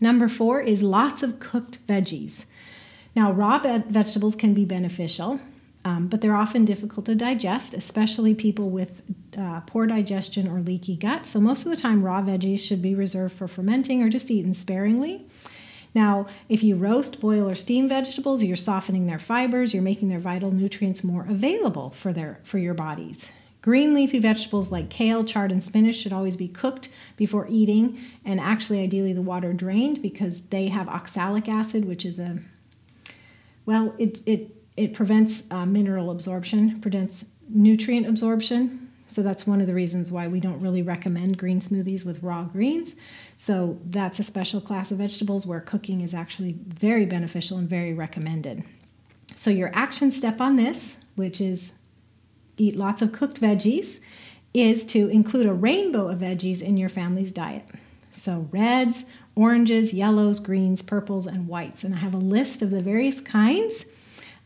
Number 0.00 0.26
four 0.26 0.60
is 0.60 0.82
lots 0.82 1.22
of 1.22 1.38
cooked 1.38 1.86
veggies. 1.86 2.46
Now, 3.14 3.30
raw 3.30 3.58
vegetables 3.58 4.34
can 4.34 4.54
be 4.54 4.64
beneficial, 4.64 5.38
um, 5.84 6.08
but 6.08 6.20
they're 6.20 6.34
often 6.34 6.64
difficult 6.64 7.06
to 7.06 7.14
digest, 7.14 7.74
especially 7.74 8.34
people 8.34 8.70
with 8.70 9.02
uh, 9.36 9.60
poor 9.60 9.86
digestion 9.86 10.48
or 10.48 10.60
leaky 10.60 10.96
gut. 10.96 11.26
So, 11.26 11.40
most 11.40 11.66
of 11.66 11.70
the 11.70 11.76
time, 11.76 12.02
raw 12.02 12.22
veggies 12.22 12.60
should 12.60 12.80
be 12.80 12.94
reserved 12.94 13.34
for 13.34 13.46
fermenting 13.46 14.02
or 14.02 14.08
just 14.08 14.30
eaten 14.30 14.54
sparingly. 14.54 15.26
Now, 15.94 16.26
if 16.48 16.62
you 16.62 16.76
roast, 16.76 17.20
boil, 17.20 17.48
or 17.48 17.54
steam 17.54 17.88
vegetables, 17.88 18.42
you're 18.42 18.56
softening 18.56 19.06
their 19.06 19.18
fibers, 19.18 19.74
you're 19.74 19.82
making 19.82 20.08
their 20.08 20.18
vital 20.18 20.50
nutrients 20.50 21.04
more 21.04 21.26
available 21.28 21.90
for, 21.90 22.12
their, 22.12 22.40
for 22.44 22.58
your 22.58 22.74
bodies. 22.74 23.30
Green 23.60 23.94
leafy 23.94 24.18
vegetables 24.18 24.72
like 24.72 24.90
kale, 24.90 25.22
chard, 25.22 25.52
and 25.52 25.62
spinach 25.62 25.94
should 25.94 26.12
always 26.12 26.36
be 26.36 26.48
cooked 26.48 26.88
before 27.16 27.46
eating, 27.48 27.98
and 28.24 28.40
actually, 28.40 28.80
ideally, 28.80 29.12
the 29.12 29.22
water 29.22 29.52
drained 29.52 30.02
because 30.02 30.42
they 30.42 30.68
have 30.68 30.88
oxalic 30.88 31.48
acid, 31.48 31.84
which 31.84 32.04
is 32.04 32.18
a 32.18 32.38
well, 33.64 33.94
it 33.98 34.20
it 34.26 34.56
it 34.76 34.94
prevents 34.94 35.44
uh, 35.50 35.64
mineral 35.64 36.10
absorption, 36.10 36.80
prevents 36.80 37.26
nutrient 37.48 38.06
absorption. 38.06 38.90
So 39.12 39.22
that's 39.22 39.46
one 39.46 39.60
of 39.60 39.66
the 39.66 39.74
reasons 39.74 40.10
why 40.10 40.26
we 40.26 40.40
don't 40.40 40.58
really 40.60 40.80
recommend 40.80 41.36
green 41.36 41.60
smoothies 41.60 42.04
with 42.04 42.22
raw 42.22 42.44
greens. 42.44 42.96
So 43.36 43.78
that's 43.84 44.18
a 44.18 44.22
special 44.22 44.60
class 44.60 44.90
of 44.90 44.98
vegetables 44.98 45.46
where 45.46 45.60
cooking 45.60 46.00
is 46.00 46.14
actually 46.14 46.56
very 46.66 47.04
beneficial 47.04 47.58
and 47.58 47.68
very 47.68 47.92
recommended. 47.92 48.64
So 49.36 49.50
your 49.50 49.70
action 49.74 50.10
step 50.12 50.40
on 50.40 50.56
this, 50.56 50.96
which 51.14 51.42
is 51.42 51.74
eat 52.56 52.74
lots 52.74 53.02
of 53.02 53.12
cooked 53.12 53.38
veggies 53.38 54.00
is 54.54 54.84
to 54.86 55.08
include 55.08 55.46
a 55.46 55.52
rainbow 55.52 56.08
of 56.08 56.20
veggies 56.20 56.62
in 56.62 56.78
your 56.78 56.88
family's 56.88 57.32
diet. 57.32 57.68
So, 58.12 58.48
reds, 58.50 59.04
oranges, 59.34 59.94
yellows, 59.94 60.38
greens, 60.38 60.82
purples, 60.82 61.26
and 61.26 61.48
whites. 61.48 61.84
And 61.84 61.94
I 61.94 61.98
have 61.98 62.14
a 62.14 62.18
list 62.18 62.60
of 62.60 62.70
the 62.70 62.80
various 62.80 63.20
kinds 63.20 63.86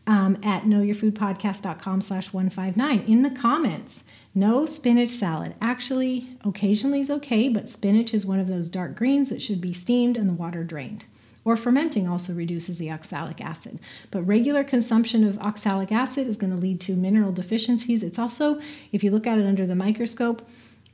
um, 0.05 0.37
at 0.41 0.63
knowyourfoodpodcast.com 0.63 2.01
slash 2.01 2.31
159 2.31 3.01
in 3.01 3.23
the 3.23 3.29
comments. 3.29 4.03
No 4.37 4.67
spinach 4.67 5.09
salad. 5.09 5.55
Actually, 5.59 6.27
occasionally 6.45 6.99
is 6.99 7.09
okay, 7.09 7.49
but 7.49 7.67
spinach 7.67 8.13
is 8.13 8.23
one 8.23 8.39
of 8.39 8.47
those 8.47 8.69
dark 8.69 8.95
greens 8.95 9.29
that 9.29 9.41
should 9.41 9.59
be 9.59 9.73
steamed 9.73 10.15
and 10.15 10.29
the 10.29 10.33
water 10.33 10.63
drained 10.63 11.05
or 11.43 11.55
fermenting 11.55 12.07
also 12.07 12.33
reduces 12.33 12.77
the 12.77 12.91
oxalic 12.91 13.39
acid. 13.39 13.79
But 14.11 14.23
regular 14.23 14.63
consumption 14.63 15.23
of 15.23 15.39
oxalic 15.39 15.93
acid 15.93 16.27
is 16.27 16.35
going 16.35 16.51
to 16.51 16.57
lead 16.59 16.81
to 16.81 16.93
mineral 16.93 17.31
deficiencies. 17.31 18.03
It's 18.03 18.19
also, 18.19 18.59
if 18.91 19.01
you 19.01 19.09
look 19.09 19.25
at 19.25 19.39
it 19.39 19.47
under 19.47 19.65
the 19.65 19.73
microscope, 19.73 20.47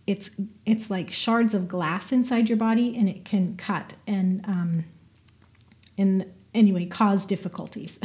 it's 0.05 0.29
it's 0.65 0.89
like 0.89 1.11
shards 1.11 1.53
of 1.53 1.67
glass 1.67 2.11
inside 2.11 2.49
your 2.49 2.57
body, 2.57 2.95
and 2.95 3.09
it 3.09 3.25
can 3.25 3.57
cut 3.57 3.93
and 4.05 4.45
um, 4.47 4.85
and 5.97 6.31
anyway 6.53 6.85
cause 6.85 7.25
difficulties. 7.25 7.99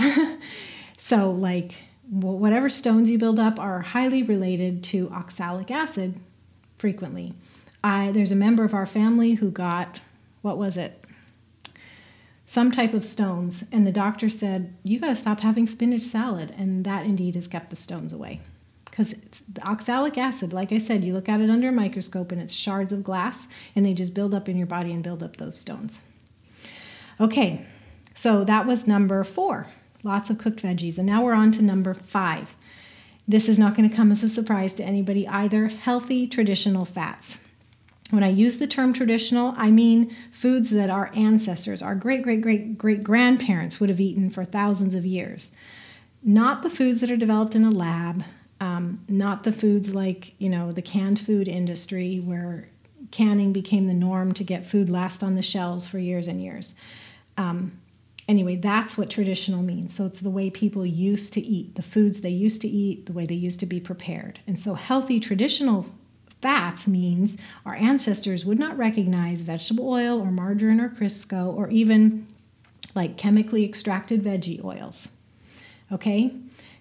so 0.97 1.31
like 1.31 1.75
whatever 2.11 2.69
stones 2.69 3.11
you 3.11 3.19
build 3.19 3.39
up 3.39 3.59
are 3.59 3.81
highly 3.81 4.23
related 4.23 4.83
to 4.85 5.11
oxalic 5.11 5.71
acid 5.71 6.19
frequently. 6.77 7.35
I, 7.85 8.11
there's 8.11 8.33
a 8.33 8.37
member 8.37 8.65
of 8.65 8.75
our 8.75 8.87
family 8.87 9.35
who 9.35 9.51
got 9.51 10.01
what 10.43 10.59
was 10.59 10.77
it 10.77 11.05
some 12.49 12.71
type 12.71 12.95
of 12.95 13.05
stones. 13.05 13.67
And 13.71 13.87
the 13.87 13.93
doctor 13.93 14.29
said, 14.29 14.75
You 14.83 14.99
got 14.99 15.09
to 15.09 15.17
stop 15.17 15.41
having 15.41 15.69
spinach 15.69 16.03
salad. 16.03 16.53
And 16.59 16.85
that 16.85 17.05
indeed 17.05 17.37
has 17.37 17.47
kept 17.47 17.71
the 17.71 17.77
stones 17.77 18.13
away. 18.13 18.41
Because 18.87 19.13
it's 19.13 19.41
the 19.41 19.65
oxalic 19.65 20.19
acid, 20.19 20.53
like 20.53 20.73
I 20.73 20.79
said, 20.79 21.05
you 21.05 21.13
look 21.13 21.29
at 21.29 21.41
it 21.41 21.51
under 21.51 21.69
a 21.69 21.73
microscope 21.73 22.33
and 22.33 22.41
it's 22.41 22.53
shards 22.53 22.93
of 22.93 23.05
glass 23.05 23.47
and 23.77 23.87
they 23.87 23.95
just 23.95 24.15
build 24.15 24.35
up 24.35 24.49
in 24.49 24.57
your 24.57 24.67
body 24.67 24.93
and 24.93 25.05
build 25.05 25.23
up 25.23 25.37
those 25.37 25.57
stones. 25.57 26.01
Okay, 27.21 27.65
so 28.15 28.43
that 28.43 28.67
was 28.67 28.89
number 28.89 29.23
four 29.23 29.69
lots 30.03 30.31
of 30.31 30.39
cooked 30.39 30.63
veggies. 30.63 30.99
And 30.99 31.07
now 31.07 31.23
we're 31.23 31.35
on 31.35 31.53
to 31.53 31.63
number 31.63 31.95
five. 31.95 32.57
This 33.27 33.49
is 33.49 33.59
not 33.59 33.75
going 33.75 33.89
to 33.89 33.95
come 33.95 34.11
as 34.11 34.23
a 34.23 34.29
surprise 34.29 34.75
to 34.75 34.85
anybody 34.85 35.29
either 35.29 35.69
healthy 35.69 36.27
traditional 36.27 36.85
fats. 36.85 37.39
When 38.11 38.25
I 38.25 38.29
use 38.29 38.59
the 38.59 38.67
term 38.67 38.95
traditional, 38.95 39.53
I 39.59 39.71
mean 39.71 40.17
foods 40.33 40.71
that 40.71 40.89
our 40.89 41.11
ancestors, 41.15 41.83
our 41.83 41.95
great 41.95 42.23
great 42.23 42.41
great 42.41 42.79
great 42.79 43.05
grandparents 43.05 43.81
would 43.81 43.91
have 43.91 44.01
eaten 44.01 44.31
for 44.31 44.45
thousands 44.47 44.95
of 44.95 45.05
years. 45.05 45.53
Not 46.23 46.63
the 46.63 46.71
foods 46.71 47.03
that 47.03 47.11
are 47.11 47.19
developed 47.19 47.55
in 47.55 47.65
a 47.65 47.71
lab, 47.71 48.25
um, 48.61 49.05
not 49.09 49.45
the 49.45 49.53
foods 49.53 49.95
like, 49.95 50.41
you 50.41 50.49
know, 50.49 50.73
the 50.73 50.83
canned 50.83 51.21
food 51.21 51.49
industry 51.49 52.19
where 52.19 52.69
canning 53.11 53.53
became 53.53 53.87
the 53.87 53.95
norm 53.95 54.33
to 54.33 54.45
get 54.45 54.67
food 54.67 54.89
last 54.89 55.23
on 55.23 55.35
the 55.35 55.43
shelves 55.43 55.87
for 55.87 55.99
years 55.99 56.27
and 56.27 56.43
years. 56.43 56.75
Um, 57.37 57.73
anyway, 58.29 58.57
that's 58.57 58.97
what 58.97 59.11
traditional 59.11 59.63
means. 59.63 59.95
So 59.95 60.07
it's 60.07 60.21
the 60.21 60.31
way 60.31 60.51
people 60.51 60.85
used 60.87 61.33
to 61.33 61.41
eat, 61.41 61.75
the 61.75 61.83
foods 61.83 62.21
they 62.21 62.29
used 62.29 62.61
to 62.63 62.69
eat, 62.69 63.07
the 63.07 63.13
way 63.13 63.25
they 63.25 63.35
used 63.35 63.59
to 63.61 63.67
be 63.67 63.81
prepared. 63.81 64.41
And 64.47 64.61
so 64.61 64.75
healthy 64.75 65.19
traditional 65.19 65.87
fats 66.41 66.87
means 66.87 67.37
our 67.67 67.75
ancestors 67.75 68.45
would 68.45 68.59
not 68.59 68.77
recognize 68.77 69.41
vegetable 69.41 69.89
oil 69.89 70.21
or 70.21 70.31
margarine 70.31 70.81
or 70.81 70.89
Crisco 70.89 71.53
or 71.53 71.69
even 71.71 72.27
like 72.95 73.17
chemically 73.17 73.65
extracted 73.65 74.23
veggie 74.23 74.63
oils. 74.65 75.09
Okay? 75.91 76.35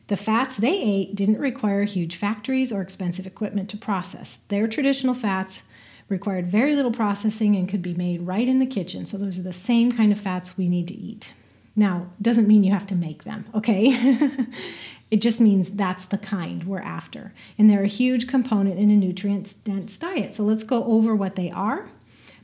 The 0.07 0.17
fats 0.17 0.57
they 0.57 0.81
ate 0.81 1.15
didn't 1.15 1.39
require 1.39 1.83
huge 1.83 2.15
factories 2.15 2.71
or 2.71 2.81
expensive 2.81 3.25
equipment 3.25 3.69
to 3.69 3.77
process. 3.77 4.37
Their 4.47 4.67
traditional 4.67 5.13
fats 5.13 5.63
required 6.09 6.51
very 6.51 6.75
little 6.75 6.91
processing 6.91 7.55
and 7.55 7.67
could 7.67 7.81
be 7.81 7.93
made 7.93 8.21
right 8.21 8.47
in 8.47 8.59
the 8.59 8.65
kitchen. 8.65 9.05
So 9.05 9.17
those 9.17 9.37
are 9.37 9.43
the 9.43 9.53
same 9.53 9.91
kind 9.91 10.11
of 10.11 10.19
fats 10.19 10.57
we 10.57 10.67
need 10.67 10.87
to 10.87 10.95
eat. 10.95 11.33
Now, 11.75 12.07
doesn't 12.21 12.47
mean 12.47 12.63
you 12.63 12.71
have 12.71 12.87
to 12.87 12.95
make 12.95 13.23
them, 13.23 13.45
okay? 13.53 14.31
It 15.09 15.21
just 15.21 15.39
means 15.39 15.71
that's 15.71 16.05
the 16.05 16.17
kind 16.17 16.65
we're 16.65 16.79
after. 16.79 17.33
And 17.57 17.69
they're 17.69 17.83
a 17.83 17.87
huge 17.87 18.27
component 18.27 18.77
in 18.77 18.91
a 18.91 18.95
nutrient 18.95 19.55
dense 19.63 19.97
diet. 19.97 20.35
So 20.35 20.43
let's 20.43 20.63
go 20.63 20.83
over 20.83 21.15
what 21.15 21.35
they 21.35 21.49
are. 21.49 21.89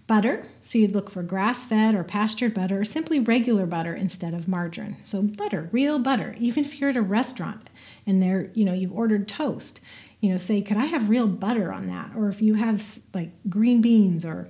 Butter, 0.05 0.45
so 0.61 0.77
you'd 0.77 0.93
look 0.93 1.09
for 1.09 1.23
grass 1.23 1.63
fed 1.63 1.95
or 1.95 2.03
pastured 2.03 2.53
butter 2.53 2.81
or 2.81 2.85
simply 2.85 3.21
regular 3.21 3.65
butter 3.65 3.95
instead 3.95 4.33
of 4.33 4.49
margarine. 4.49 4.97
So 5.01 5.21
butter, 5.21 5.69
real 5.71 5.97
butter, 5.97 6.35
even 6.39 6.65
if 6.65 6.79
you're 6.79 6.89
at 6.89 6.97
a 6.97 7.01
restaurant 7.01 7.69
and 8.05 8.21
they're, 8.21 8.49
you 8.53 8.65
know, 8.65 8.73
you've 8.73 8.91
ordered 8.91 9.29
toast, 9.29 9.79
you 10.23 10.29
know, 10.29 10.37
say, 10.37 10.61
could 10.61 10.77
I 10.77 10.85
have 10.85 11.09
real 11.09 11.27
butter 11.27 11.73
on 11.73 11.87
that? 11.87 12.11
Or 12.15 12.29
if 12.29 12.41
you 12.41 12.53
have 12.53 12.99
like 13.13 13.31
green 13.49 13.81
beans 13.81 14.25
or 14.25 14.47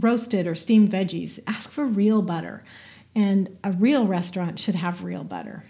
roasted 0.00 0.46
or 0.46 0.54
steamed 0.54 0.90
veggies, 0.90 1.38
ask 1.46 1.70
for 1.70 1.84
real 1.84 2.22
butter. 2.22 2.64
And 3.14 3.54
a 3.62 3.72
real 3.72 4.06
restaurant 4.06 4.58
should 4.58 4.76
have 4.76 5.04
real 5.04 5.24
butter. 5.24 5.62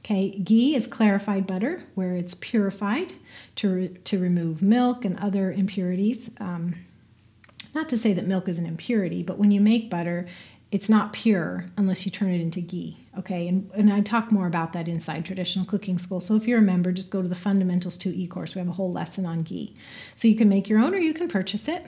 Okay, 0.00 0.40
ghee 0.40 0.74
is 0.74 0.88
clarified 0.88 1.46
butter 1.46 1.84
where 1.94 2.14
it's 2.14 2.34
purified 2.34 3.12
to, 3.54 3.72
re- 3.72 3.96
to 4.02 4.18
remove 4.18 4.60
milk 4.60 5.04
and 5.04 5.16
other 5.20 5.52
impurities. 5.52 6.28
Um, 6.40 6.74
not 7.76 7.88
to 7.90 7.96
say 7.96 8.12
that 8.12 8.26
milk 8.26 8.48
is 8.48 8.58
an 8.58 8.66
impurity, 8.66 9.22
but 9.22 9.38
when 9.38 9.52
you 9.52 9.60
make 9.60 9.88
butter, 9.88 10.26
it's 10.70 10.88
not 10.88 11.12
pure 11.12 11.66
unless 11.76 12.04
you 12.04 12.12
turn 12.12 12.30
it 12.30 12.40
into 12.40 12.60
ghee. 12.60 12.98
Okay, 13.18 13.48
and, 13.48 13.70
and 13.74 13.92
I 13.92 14.00
talk 14.00 14.30
more 14.30 14.46
about 14.46 14.74
that 14.74 14.86
inside 14.86 15.24
traditional 15.24 15.64
cooking 15.64 15.98
school. 15.98 16.20
So 16.20 16.36
if 16.36 16.46
you're 16.46 16.60
a 16.60 16.62
member, 16.62 16.92
just 16.92 17.10
go 17.10 17.20
to 17.20 17.26
the 17.26 17.34
Fundamentals 17.34 17.98
2E 17.98 18.30
course. 18.30 18.54
We 18.54 18.60
have 18.60 18.68
a 18.68 18.72
whole 18.72 18.92
lesson 18.92 19.26
on 19.26 19.40
ghee. 19.40 19.74
So 20.14 20.28
you 20.28 20.36
can 20.36 20.48
make 20.48 20.68
your 20.68 20.78
own 20.78 20.94
or 20.94 20.98
you 20.98 21.14
can 21.14 21.28
purchase 21.28 21.66
it. 21.68 21.84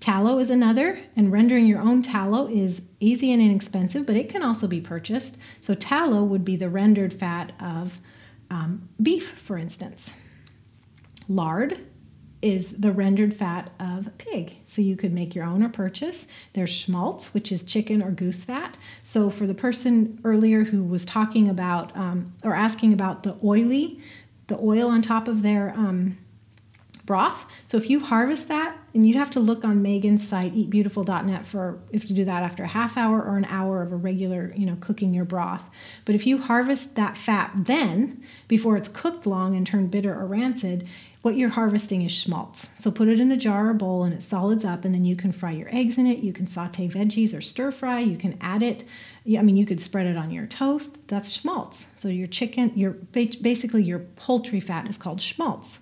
Tallow 0.00 0.38
is 0.38 0.50
another, 0.50 0.98
and 1.14 1.32
rendering 1.32 1.66
your 1.66 1.80
own 1.80 2.02
tallow 2.02 2.46
is 2.48 2.82
easy 3.00 3.32
and 3.32 3.40
inexpensive, 3.40 4.04
but 4.04 4.16
it 4.16 4.28
can 4.28 4.42
also 4.42 4.66
be 4.66 4.80
purchased. 4.80 5.38
So 5.62 5.74
tallow 5.74 6.22
would 6.24 6.44
be 6.44 6.56
the 6.56 6.68
rendered 6.68 7.14
fat 7.14 7.52
of 7.58 8.00
um, 8.50 8.88
beef, 9.00 9.30
for 9.40 9.56
instance. 9.56 10.12
Lard 11.28 11.78
is 12.46 12.72
the 12.72 12.92
rendered 12.92 13.34
fat 13.34 13.70
of 13.80 14.08
pig. 14.18 14.56
So 14.66 14.80
you 14.80 14.96
could 14.96 15.12
make 15.12 15.34
your 15.34 15.44
own 15.44 15.64
or 15.64 15.68
purchase. 15.68 16.28
There's 16.52 16.70
schmaltz, 16.70 17.34
which 17.34 17.50
is 17.50 17.64
chicken 17.64 18.00
or 18.00 18.12
goose 18.12 18.44
fat. 18.44 18.76
So 19.02 19.30
for 19.30 19.46
the 19.46 19.54
person 19.54 20.20
earlier 20.22 20.64
who 20.64 20.84
was 20.84 21.04
talking 21.04 21.48
about 21.48 21.94
um, 21.96 22.34
or 22.44 22.54
asking 22.54 22.92
about 22.92 23.24
the 23.24 23.36
oily, 23.42 24.00
the 24.46 24.58
oil 24.58 24.88
on 24.88 25.02
top 25.02 25.26
of 25.26 25.42
their 25.42 25.70
um, 25.70 26.18
broth. 27.04 27.46
So 27.66 27.76
if 27.76 27.90
you 27.90 28.00
harvest 28.00 28.48
that, 28.48 28.76
and 28.92 29.06
you'd 29.06 29.16
have 29.16 29.30
to 29.32 29.40
look 29.40 29.64
on 29.64 29.82
Megan's 29.82 30.26
site, 30.26 30.54
eatbeautiful.net, 30.54 31.46
for 31.46 31.78
if 31.90 32.08
you 32.08 32.16
do 32.16 32.24
that 32.24 32.42
after 32.42 32.64
a 32.64 32.68
half 32.68 32.96
hour 32.96 33.22
or 33.22 33.36
an 33.36 33.44
hour 33.46 33.82
of 33.82 33.92
a 33.92 33.96
regular, 33.96 34.52
you 34.56 34.66
know, 34.66 34.76
cooking 34.80 35.12
your 35.12 35.24
broth. 35.24 35.68
But 36.04 36.14
if 36.14 36.26
you 36.26 36.38
harvest 36.38 36.96
that 36.96 37.16
fat 37.16 37.52
then, 37.54 38.22
before 38.48 38.76
it's 38.76 38.88
cooked 38.88 39.26
long 39.26 39.54
and 39.54 39.66
turned 39.66 39.90
bitter 39.90 40.14
or 40.14 40.26
rancid, 40.26 40.88
what 41.26 41.36
you're 41.36 41.48
harvesting 41.48 42.02
is 42.02 42.12
schmaltz. 42.12 42.70
So 42.76 42.92
put 42.92 43.08
it 43.08 43.18
in 43.18 43.32
a 43.32 43.36
jar 43.36 43.68
or 43.68 43.74
bowl 43.74 44.04
and 44.04 44.14
it 44.14 44.22
solids 44.22 44.64
up, 44.64 44.84
and 44.84 44.94
then 44.94 45.04
you 45.04 45.16
can 45.16 45.32
fry 45.32 45.50
your 45.50 45.68
eggs 45.74 45.98
in 45.98 46.06
it. 46.06 46.20
You 46.20 46.32
can 46.32 46.46
saute 46.46 46.88
veggies 46.88 47.36
or 47.36 47.40
stir 47.40 47.72
fry. 47.72 47.98
You 47.98 48.16
can 48.16 48.38
add 48.40 48.62
it. 48.62 48.84
I 49.36 49.42
mean, 49.42 49.56
you 49.56 49.66
could 49.66 49.80
spread 49.80 50.06
it 50.06 50.16
on 50.16 50.30
your 50.30 50.46
toast. 50.46 51.08
That's 51.08 51.32
schmaltz. 51.32 51.88
So 51.98 52.06
your 52.06 52.28
chicken, 52.28 52.70
your 52.76 52.92
basically 52.92 53.82
your 53.82 53.98
poultry 53.98 54.60
fat 54.60 54.88
is 54.88 54.96
called 54.96 55.20
schmaltz. 55.20 55.80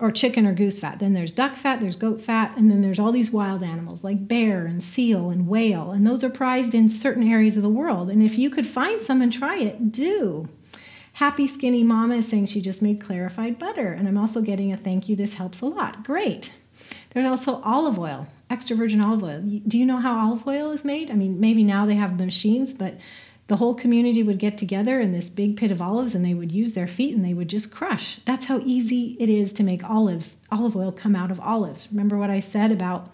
or 0.00 0.10
chicken 0.10 0.46
or 0.46 0.54
goose 0.54 0.78
fat. 0.78 0.98
Then 0.98 1.12
there's 1.12 1.30
duck 1.32 1.54
fat, 1.54 1.80
there's 1.80 1.96
goat 1.96 2.20
fat, 2.22 2.56
and 2.56 2.70
then 2.70 2.80
there's 2.80 2.98
all 2.98 3.12
these 3.12 3.30
wild 3.30 3.62
animals 3.62 4.02
like 4.02 4.26
bear 4.26 4.64
and 4.64 4.82
seal 4.82 5.30
and 5.30 5.46
whale. 5.46 5.90
And 5.90 6.06
those 6.06 6.24
are 6.24 6.30
prized 6.30 6.74
in 6.74 6.88
certain 6.88 7.30
areas 7.30 7.56
of 7.56 7.62
the 7.62 7.68
world. 7.68 8.08
And 8.10 8.22
if 8.22 8.38
you 8.38 8.50
could 8.50 8.66
find 8.66 9.02
some 9.02 9.20
and 9.20 9.32
try 9.32 9.58
it, 9.58 9.92
do. 9.92 10.48
Happy 11.20 11.46
Skinny 11.46 11.84
Mama 11.84 12.14
is 12.14 12.28
saying 12.28 12.46
she 12.46 12.62
just 12.62 12.80
made 12.80 12.98
clarified 12.98 13.58
butter. 13.58 13.92
And 13.92 14.08
I'm 14.08 14.16
also 14.16 14.40
getting 14.40 14.72
a 14.72 14.78
thank 14.78 15.06
you. 15.06 15.14
This 15.14 15.34
helps 15.34 15.60
a 15.60 15.66
lot. 15.66 16.02
Great. 16.02 16.54
There's 17.10 17.28
also 17.28 17.60
olive 17.60 17.98
oil, 17.98 18.26
extra 18.48 18.74
virgin 18.74 19.02
olive 19.02 19.22
oil. 19.22 19.42
Do 19.42 19.76
you 19.76 19.84
know 19.84 19.98
how 19.98 20.18
olive 20.18 20.46
oil 20.46 20.70
is 20.70 20.82
made? 20.82 21.10
I 21.10 21.14
mean, 21.14 21.38
maybe 21.38 21.62
now 21.62 21.84
they 21.84 21.96
have 21.96 22.18
machines, 22.18 22.72
but 22.72 22.96
the 23.48 23.56
whole 23.56 23.74
community 23.74 24.22
would 24.22 24.38
get 24.38 24.56
together 24.56 24.98
in 24.98 25.12
this 25.12 25.28
big 25.28 25.58
pit 25.58 25.70
of 25.70 25.82
olives 25.82 26.14
and 26.14 26.24
they 26.24 26.32
would 26.32 26.52
use 26.52 26.72
their 26.72 26.86
feet 26.86 27.14
and 27.14 27.22
they 27.22 27.34
would 27.34 27.48
just 27.48 27.70
crush. 27.70 28.20
That's 28.24 28.46
how 28.46 28.60
easy 28.64 29.18
it 29.20 29.28
is 29.28 29.52
to 29.52 29.62
make 29.62 29.84
olives, 29.84 30.36
olive 30.50 30.74
oil 30.74 30.90
come 30.90 31.14
out 31.14 31.30
of 31.30 31.38
olives. 31.38 31.88
Remember 31.90 32.16
what 32.16 32.30
I 32.30 32.40
said 32.40 32.72
about 32.72 33.12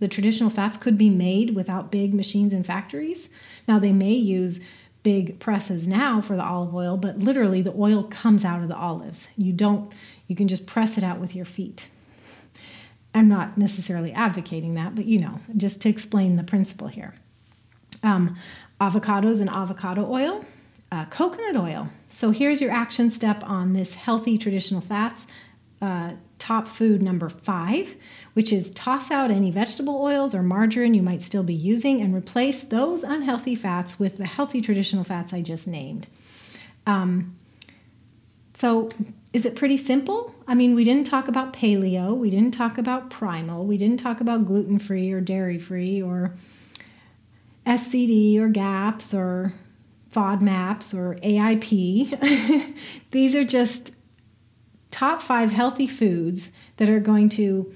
the 0.00 0.08
traditional 0.08 0.50
fats 0.50 0.78
could 0.78 0.98
be 0.98 1.10
made 1.10 1.54
without 1.54 1.92
big 1.92 2.12
machines 2.12 2.52
and 2.52 2.66
factories? 2.66 3.28
Now 3.68 3.78
they 3.78 3.92
may 3.92 4.14
use 4.14 4.60
big 5.06 5.38
presses 5.38 5.86
now 5.86 6.20
for 6.20 6.34
the 6.34 6.42
olive 6.42 6.74
oil, 6.74 6.96
but 6.96 7.20
literally 7.20 7.62
the 7.62 7.72
oil 7.78 8.02
comes 8.02 8.44
out 8.44 8.60
of 8.60 8.66
the 8.66 8.74
olives. 8.74 9.28
You 9.36 9.52
don't 9.52 9.92
you 10.26 10.34
can 10.34 10.48
just 10.48 10.66
press 10.66 10.98
it 10.98 11.04
out 11.04 11.20
with 11.20 11.32
your 11.32 11.44
feet. 11.44 11.86
I'm 13.14 13.28
not 13.28 13.56
necessarily 13.56 14.10
advocating 14.10 14.74
that, 14.74 14.96
but 14.96 15.04
you 15.04 15.20
know, 15.20 15.38
just 15.56 15.80
to 15.82 15.88
explain 15.88 16.34
the 16.34 16.42
principle 16.42 16.88
here. 16.88 17.14
Um, 18.02 18.36
avocados 18.80 19.40
and 19.40 19.48
avocado 19.48 20.10
oil, 20.10 20.44
uh, 20.90 21.04
coconut 21.04 21.56
oil. 21.56 21.88
So 22.08 22.32
here's 22.32 22.60
your 22.60 22.72
action 22.72 23.08
step 23.08 23.44
on 23.44 23.74
this 23.74 23.94
healthy 23.94 24.36
traditional 24.36 24.80
fats. 24.80 25.28
Uh, 25.80 26.12
top 26.38 26.68
food 26.68 27.02
number 27.02 27.28
five, 27.28 27.96
which 28.34 28.52
is 28.52 28.70
toss 28.70 29.10
out 29.10 29.30
any 29.30 29.50
vegetable 29.50 30.00
oils 30.00 30.34
or 30.34 30.42
margarine 30.42 30.94
you 30.94 31.02
might 31.02 31.22
still 31.22 31.42
be 31.42 31.54
using 31.54 32.00
and 32.00 32.14
replace 32.14 32.62
those 32.62 33.02
unhealthy 33.02 33.54
fats 33.54 33.98
with 33.98 34.16
the 34.16 34.26
healthy 34.26 34.60
traditional 34.60 35.04
fats 35.04 35.32
I 35.32 35.42
just 35.42 35.66
named. 35.66 36.06
Um, 36.86 37.36
so, 38.54 38.88
is 39.32 39.44
it 39.44 39.54
pretty 39.54 39.76
simple? 39.76 40.34
I 40.46 40.54
mean, 40.54 40.74
we 40.74 40.84
didn't 40.84 41.06
talk 41.06 41.28
about 41.28 41.52
paleo, 41.52 42.16
we 42.16 42.30
didn't 42.30 42.52
talk 42.52 42.78
about 42.78 43.10
primal, 43.10 43.66
we 43.66 43.76
didn't 43.76 43.98
talk 43.98 44.20
about 44.20 44.46
gluten 44.46 44.78
free 44.78 45.10
or 45.12 45.20
dairy 45.20 45.58
free 45.58 46.00
or 46.00 46.34
SCD 47.66 48.38
or 48.38 48.48
GAPS 48.48 49.12
or 49.12 49.52
FODMAPs 50.10 50.94
or 50.94 51.16
AIP. 51.16 52.74
These 53.10 53.34
are 53.36 53.44
just 53.44 53.90
top 54.96 55.20
five 55.20 55.50
healthy 55.50 55.86
foods 55.86 56.52
that 56.78 56.88
are 56.88 57.00
going 57.00 57.28
to 57.28 57.70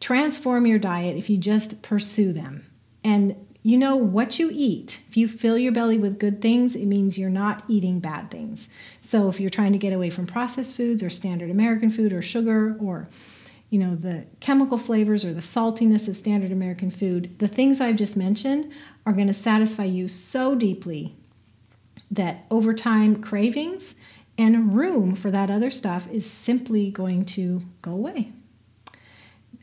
transform 0.00 0.64
your 0.64 0.78
diet 0.78 1.18
if 1.18 1.28
you 1.28 1.36
just 1.36 1.82
pursue 1.82 2.32
them. 2.32 2.64
And 3.04 3.36
you 3.62 3.76
know 3.76 3.94
what 3.94 4.38
you 4.38 4.48
eat. 4.50 5.00
If 5.10 5.18
you 5.18 5.28
fill 5.28 5.58
your 5.58 5.72
belly 5.72 5.98
with 5.98 6.18
good 6.18 6.40
things, 6.40 6.74
it 6.74 6.86
means 6.86 7.18
you're 7.18 7.28
not 7.28 7.62
eating 7.68 8.00
bad 8.00 8.30
things. 8.30 8.70
So 9.02 9.28
if 9.28 9.38
you're 9.38 9.50
trying 9.50 9.72
to 9.72 9.78
get 9.78 9.92
away 9.92 10.08
from 10.08 10.26
processed 10.26 10.74
foods 10.74 11.02
or 11.02 11.10
standard 11.10 11.50
American 11.50 11.90
food 11.90 12.10
or 12.10 12.22
sugar 12.22 12.74
or 12.80 13.06
you 13.68 13.78
know 13.78 13.94
the 13.94 14.24
chemical 14.40 14.78
flavors 14.78 15.26
or 15.26 15.34
the 15.34 15.40
saltiness 15.40 16.08
of 16.08 16.16
standard 16.16 16.52
American 16.52 16.90
food, 16.90 17.38
the 17.38 17.48
things 17.48 17.82
I've 17.82 17.96
just 17.96 18.16
mentioned 18.16 18.72
are 19.04 19.12
going 19.12 19.26
to 19.26 19.34
satisfy 19.34 19.84
you 19.84 20.08
so 20.08 20.54
deeply 20.54 21.16
that 22.10 22.46
over 22.50 22.72
time 22.72 23.20
cravings 23.20 23.94
and 24.38 24.74
room 24.74 25.14
for 25.14 25.30
that 25.30 25.50
other 25.50 25.70
stuff 25.70 26.08
is 26.10 26.28
simply 26.28 26.90
going 26.90 27.24
to 27.24 27.62
go 27.82 27.92
away. 27.92 28.32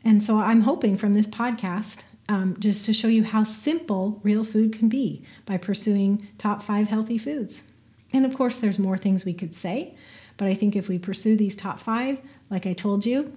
And 0.04 0.22
so 0.22 0.38
I'm 0.38 0.62
hoping 0.62 0.96
from 0.96 1.14
this 1.14 1.26
podcast 1.26 2.04
um, 2.28 2.56
just 2.58 2.86
to 2.86 2.92
show 2.92 3.08
you 3.08 3.24
how 3.24 3.44
simple 3.44 4.20
real 4.22 4.44
food 4.44 4.72
can 4.72 4.88
be 4.88 5.24
by 5.46 5.56
pursuing 5.56 6.28
top 6.38 6.62
five 6.62 6.88
healthy 6.88 7.18
foods. 7.18 7.64
And 8.12 8.24
of 8.24 8.36
course, 8.36 8.60
there's 8.60 8.78
more 8.78 8.96
things 8.96 9.24
we 9.24 9.34
could 9.34 9.54
say, 9.54 9.94
but 10.36 10.48
I 10.48 10.54
think 10.54 10.76
if 10.76 10.88
we 10.88 10.98
pursue 10.98 11.36
these 11.36 11.56
top 11.56 11.80
five, 11.80 12.20
like 12.48 12.66
I 12.66 12.72
told 12.72 13.04
you, 13.04 13.32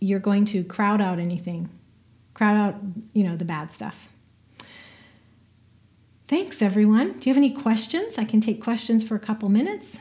you're 0.00 0.20
going 0.20 0.44
to 0.46 0.62
crowd 0.64 1.00
out 1.00 1.18
anything, 1.18 1.70
crowd 2.34 2.56
out, 2.56 2.76
you 3.14 3.24
know, 3.24 3.36
the 3.36 3.44
bad 3.44 3.72
stuff. 3.72 4.08
Thanks, 6.26 6.62
everyone. 6.62 7.12
Do 7.18 7.28
you 7.28 7.34
have 7.34 7.36
any 7.36 7.52
questions? 7.52 8.18
I 8.18 8.24
can 8.24 8.40
take 8.40 8.62
questions 8.62 9.06
for 9.06 9.14
a 9.14 9.20
couple 9.20 9.48
minutes. 9.48 9.98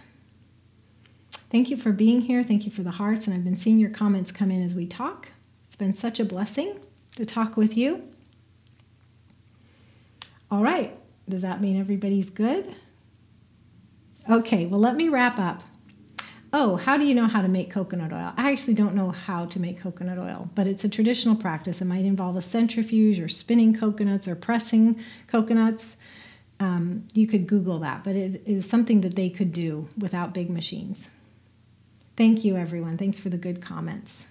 Thank 1.53 1.69
you 1.69 1.77
for 1.77 1.91
being 1.91 2.21
here. 2.21 2.41
Thank 2.41 2.65
you 2.65 2.71
for 2.71 2.81
the 2.81 2.89
hearts. 2.89 3.27
And 3.27 3.35
I've 3.35 3.43
been 3.43 3.57
seeing 3.57 3.77
your 3.77 3.91
comments 3.91 4.31
come 4.31 4.49
in 4.49 4.63
as 4.63 4.73
we 4.73 4.87
talk. 4.87 5.29
It's 5.67 5.75
been 5.75 5.93
such 5.93 6.19
a 6.19 6.25
blessing 6.25 6.79
to 7.15 7.27
talk 7.27 7.55
with 7.55 7.77
you. 7.77 8.09
All 10.49 10.63
right. 10.63 10.97
Does 11.29 11.43
that 11.43 11.61
mean 11.61 11.79
everybody's 11.79 12.31
good? 12.31 12.73
Okay, 14.27 14.65
well, 14.65 14.79
let 14.79 14.95
me 14.95 15.09
wrap 15.09 15.37
up. 15.37 15.61
Oh, 16.51 16.77
how 16.77 16.97
do 16.97 17.05
you 17.05 17.13
know 17.13 17.27
how 17.27 17.43
to 17.43 17.47
make 17.47 17.69
coconut 17.69 18.11
oil? 18.11 18.33
I 18.35 18.51
actually 18.51 18.73
don't 18.73 18.95
know 18.95 19.11
how 19.11 19.45
to 19.45 19.59
make 19.59 19.79
coconut 19.79 20.17
oil, 20.17 20.49
but 20.55 20.65
it's 20.65 20.83
a 20.83 20.89
traditional 20.89 21.35
practice. 21.35 21.83
It 21.83 21.85
might 21.85 22.05
involve 22.05 22.35
a 22.35 22.41
centrifuge 22.41 23.19
or 23.19 23.29
spinning 23.29 23.75
coconuts 23.75 24.27
or 24.27 24.35
pressing 24.35 24.99
coconuts. 25.27 25.97
Um, 26.59 27.07
you 27.13 27.27
could 27.27 27.45
Google 27.45 27.77
that, 27.79 28.03
but 28.03 28.15
it 28.15 28.41
is 28.47 28.67
something 28.67 29.01
that 29.01 29.15
they 29.15 29.29
could 29.29 29.53
do 29.53 29.87
without 29.95 30.33
big 30.33 30.49
machines. 30.49 31.09
Thank 32.15 32.45
you, 32.45 32.56
everyone. 32.56 32.97
Thanks 32.97 33.19
for 33.19 33.30
the 33.30 33.38
good 33.38 33.62
comments. 33.62 34.26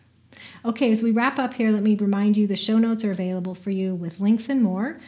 Okay, 0.64 0.92
as 0.92 1.02
we 1.02 1.10
wrap 1.10 1.38
up 1.38 1.54
here, 1.54 1.70
let 1.70 1.82
me 1.82 1.96
remind 1.96 2.36
you 2.36 2.46
the 2.46 2.56
show 2.56 2.78
notes 2.78 3.04
are 3.04 3.12
available 3.12 3.54
for 3.54 3.70
you 3.70 3.94
with 3.94 4.20
links 4.20 4.48
and 4.48 4.62
more. 4.62 5.00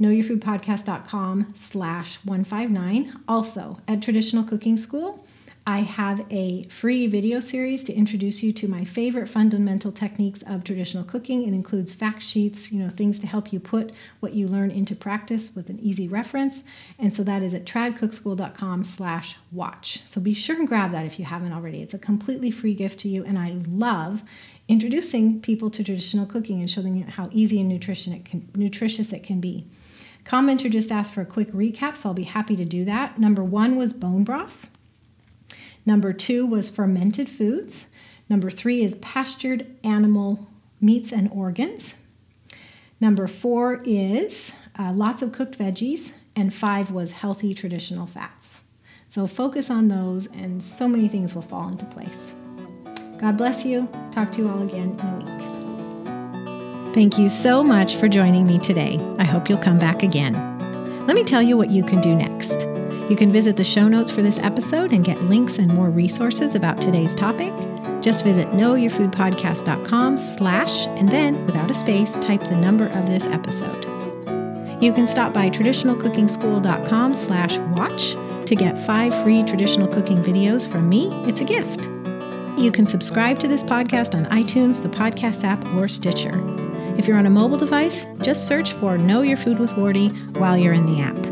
KnowYourFoodPodcast.com 0.00 1.52
slash 1.56 2.16
159. 2.24 3.20
Also, 3.26 3.78
at 3.88 4.02
Traditional 4.02 4.44
Cooking 4.44 4.76
School, 4.76 5.26
I 5.68 5.80
have 5.80 6.24
a 6.30 6.62
free 6.68 7.06
video 7.08 7.40
series 7.40 7.84
to 7.84 7.92
introduce 7.92 8.42
you 8.42 8.54
to 8.54 8.68
my 8.68 8.84
favorite 8.84 9.28
fundamental 9.28 9.92
techniques 9.92 10.40
of 10.46 10.64
traditional 10.64 11.04
cooking. 11.04 11.46
It 11.46 11.52
includes 11.52 11.92
fact 11.92 12.22
sheets, 12.22 12.72
you 12.72 12.82
know, 12.82 12.88
things 12.88 13.20
to 13.20 13.26
help 13.26 13.52
you 13.52 13.60
put 13.60 13.92
what 14.20 14.32
you 14.32 14.48
learn 14.48 14.70
into 14.70 14.96
practice 14.96 15.54
with 15.54 15.68
an 15.68 15.78
easy 15.80 16.08
reference. 16.08 16.64
And 16.98 17.12
so 17.12 17.22
that 17.24 17.42
is 17.42 17.52
at 17.52 17.66
tradcookschool.com 17.66 18.82
slash 18.84 19.36
watch. 19.52 20.00
So 20.06 20.22
be 20.22 20.32
sure 20.32 20.56
and 20.56 20.66
grab 20.66 20.92
that 20.92 21.04
if 21.04 21.18
you 21.18 21.26
haven't 21.26 21.52
already. 21.52 21.82
It's 21.82 21.92
a 21.92 21.98
completely 21.98 22.50
free 22.50 22.72
gift 22.72 23.00
to 23.00 23.10
you, 23.10 23.22
and 23.22 23.38
I 23.38 23.58
love 23.68 24.22
introducing 24.68 25.38
people 25.42 25.68
to 25.72 25.84
traditional 25.84 26.24
cooking 26.24 26.60
and 26.60 26.70
showing 26.70 27.02
how 27.02 27.28
easy 27.30 27.60
and 27.60 27.68
nutrition 27.68 28.14
it 28.14 28.24
can, 28.24 28.48
nutritious 28.54 29.12
it 29.12 29.22
can 29.22 29.38
be. 29.38 29.66
Commenter 30.24 30.70
just 30.70 30.90
asked 30.90 31.12
for 31.12 31.20
a 31.20 31.26
quick 31.26 31.52
recap, 31.52 31.94
so 31.94 32.08
I'll 32.08 32.14
be 32.14 32.22
happy 32.22 32.56
to 32.56 32.64
do 32.64 32.86
that. 32.86 33.18
Number 33.18 33.44
one 33.44 33.76
was 33.76 33.92
bone 33.92 34.24
broth. 34.24 34.70
Number 35.84 36.12
two 36.12 36.46
was 36.46 36.68
fermented 36.68 37.28
foods. 37.28 37.86
Number 38.28 38.50
three 38.50 38.82
is 38.82 38.94
pastured 38.96 39.66
animal 39.82 40.48
meats 40.80 41.12
and 41.12 41.30
organs. 41.32 41.94
Number 43.00 43.26
four 43.26 43.80
is 43.84 44.52
uh, 44.78 44.92
lots 44.92 45.22
of 45.22 45.32
cooked 45.32 45.58
veggies. 45.58 46.12
And 46.36 46.54
five 46.54 46.92
was 46.92 47.10
healthy 47.10 47.52
traditional 47.52 48.06
fats. 48.06 48.60
So 49.08 49.26
focus 49.26 49.70
on 49.70 49.88
those, 49.88 50.26
and 50.26 50.62
so 50.62 50.86
many 50.86 51.08
things 51.08 51.34
will 51.34 51.42
fall 51.42 51.68
into 51.68 51.84
place. 51.86 52.32
God 53.18 53.36
bless 53.36 53.64
you. 53.64 53.88
Talk 54.12 54.30
to 54.32 54.42
you 54.42 54.48
all 54.48 54.62
again 54.62 54.96
in 55.00 55.00
a 55.00 55.16
week. 56.84 56.94
Thank 56.94 57.18
you 57.18 57.28
so 57.28 57.64
much 57.64 57.96
for 57.96 58.06
joining 58.06 58.46
me 58.46 58.60
today. 58.60 59.00
I 59.18 59.24
hope 59.24 59.48
you'll 59.48 59.58
come 59.58 59.80
back 59.80 60.04
again. 60.04 60.34
Let 61.08 61.16
me 61.16 61.24
tell 61.24 61.42
you 61.42 61.56
what 61.56 61.70
you 61.70 61.82
can 61.82 62.00
do 62.00 62.14
next. 62.14 62.67
You 63.08 63.16
can 63.16 63.32
visit 63.32 63.56
the 63.56 63.64
show 63.64 63.88
notes 63.88 64.10
for 64.10 64.20
this 64.20 64.38
episode 64.38 64.92
and 64.92 65.02
get 65.04 65.22
links 65.24 65.58
and 65.58 65.72
more 65.72 65.88
resources 65.88 66.54
about 66.54 66.80
today's 66.80 67.14
topic. 67.14 67.52
Just 68.02 68.22
visit 68.22 68.48
knowyourfoodpodcast.com 68.48 70.16
slash 70.18 70.86
and 70.88 71.08
then, 71.08 71.44
without 71.46 71.70
a 71.70 71.74
space, 71.74 72.18
type 72.18 72.40
the 72.40 72.56
number 72.56 72.86
of 72.88 73.06
this 73.06 73.26
episode. 73.26 73.84
You 74.82 74.92
can 74.92 75.06
stop 75.06 75.32
by 75.32 75.48
traditionalcookingschool.com 75.50 77.14
slash 77.14 77.58
watch 77.74 78.12
to 78.46 78.54
get 78.54 78.78
five 78.86 79.14
free 79.24 79.42
traditional 79.42 79.88
cooking 79.88 80.18
videos 80.18 80.70
from 80.70 80.88
me. 80.88 81.08
It's 81.26 81.40
a 81.40 81.44
gift. 81.44 81.86
You 82.58 82.70
can 82.72 82.86
subscribe 82.86 83.38
to 83.40 83.48
this 83.48 83.64
podcast 83.64 84.14
on 84.14 84.26
iTunes, 84.26 84.82
the 84.82 84.88
podcast 84.88 85.44
app, 85.44 85.64
or 85.74 85.88
Stitcher. 85.88 86.42
If 86.98 87.08
you're 87.08 87.18
on 87.18 87.26
a 87.26 87.30
mobile 87.30 87.58
device, 87.58 88.06
just 88.22 88.46
search 88.46 88.72
for 88.74 88.98
Know 88.98 89.22
Your 89.22 89.36
Food 89.36 89.58
with 89.58 89.72
Wardee 89.76 90.10
while 90.38 90.58
you're 90.58 90.74
in 90.74 90.86
the 90.86 91.00
app. 91.00 91.27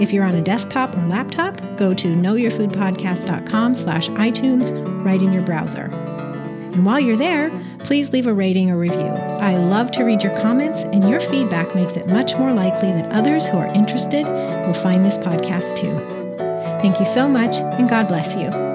If 0.00 0.12
you're 0.12 0.24
on 0.24 0.34
a 0.34 0.42
desktop 0.42 0.96
or 0.96 1.06
laptop, 1.06 1.60
go 1.76 1.92
to 1.92 2.08
knowyourfoodpodcast.com 2.08 3.74
slash 3.74 4.08
iTunes 4.08 5.04
right 5.04 5.20
in 5.20 5.32
your 5.32 5.42
browser. 5.42 5.84
And 6.72 6.86
while 6.86 7.00
you're 7.00 7.16
there, 7.16 7.50
please 7.80 8.12
leave 8.12 8.26
a 8.26 8.32
rating 8.32 8.70
or 8.70 8.78
review. 8.78 8.98
I 8.98 9.56
love 9.56 9.90
to 9.92 10.04
read 10.04 10.22
your 10.22 10.38
comments, 10.40 10.82
and 10.82 11.08
your 11.08 11.20
feedback 11.20 11.74
makes 11.74 11.96
it 11.96 12.06
much 12.06 12.36
more 12.36 12.52
likely 12.52 12.92
that 12.92 13.12
others 13.12 13.46
who 13.46 13.58
are 13.58 13.66
interested 13.74 14.26
will 14.26 14.74
find 14.74 15.04
this 15.04 15.18
podcast 15.18 15.76
too. 15.76 15.92
Thank 16.80 16.98
you 16.98 17.04
so 17.04 17.28
much, 17.28 17.56
and 17.56 17.88
God 17.88 18.08
bless 18.08 18.34
you. 18.36 18.69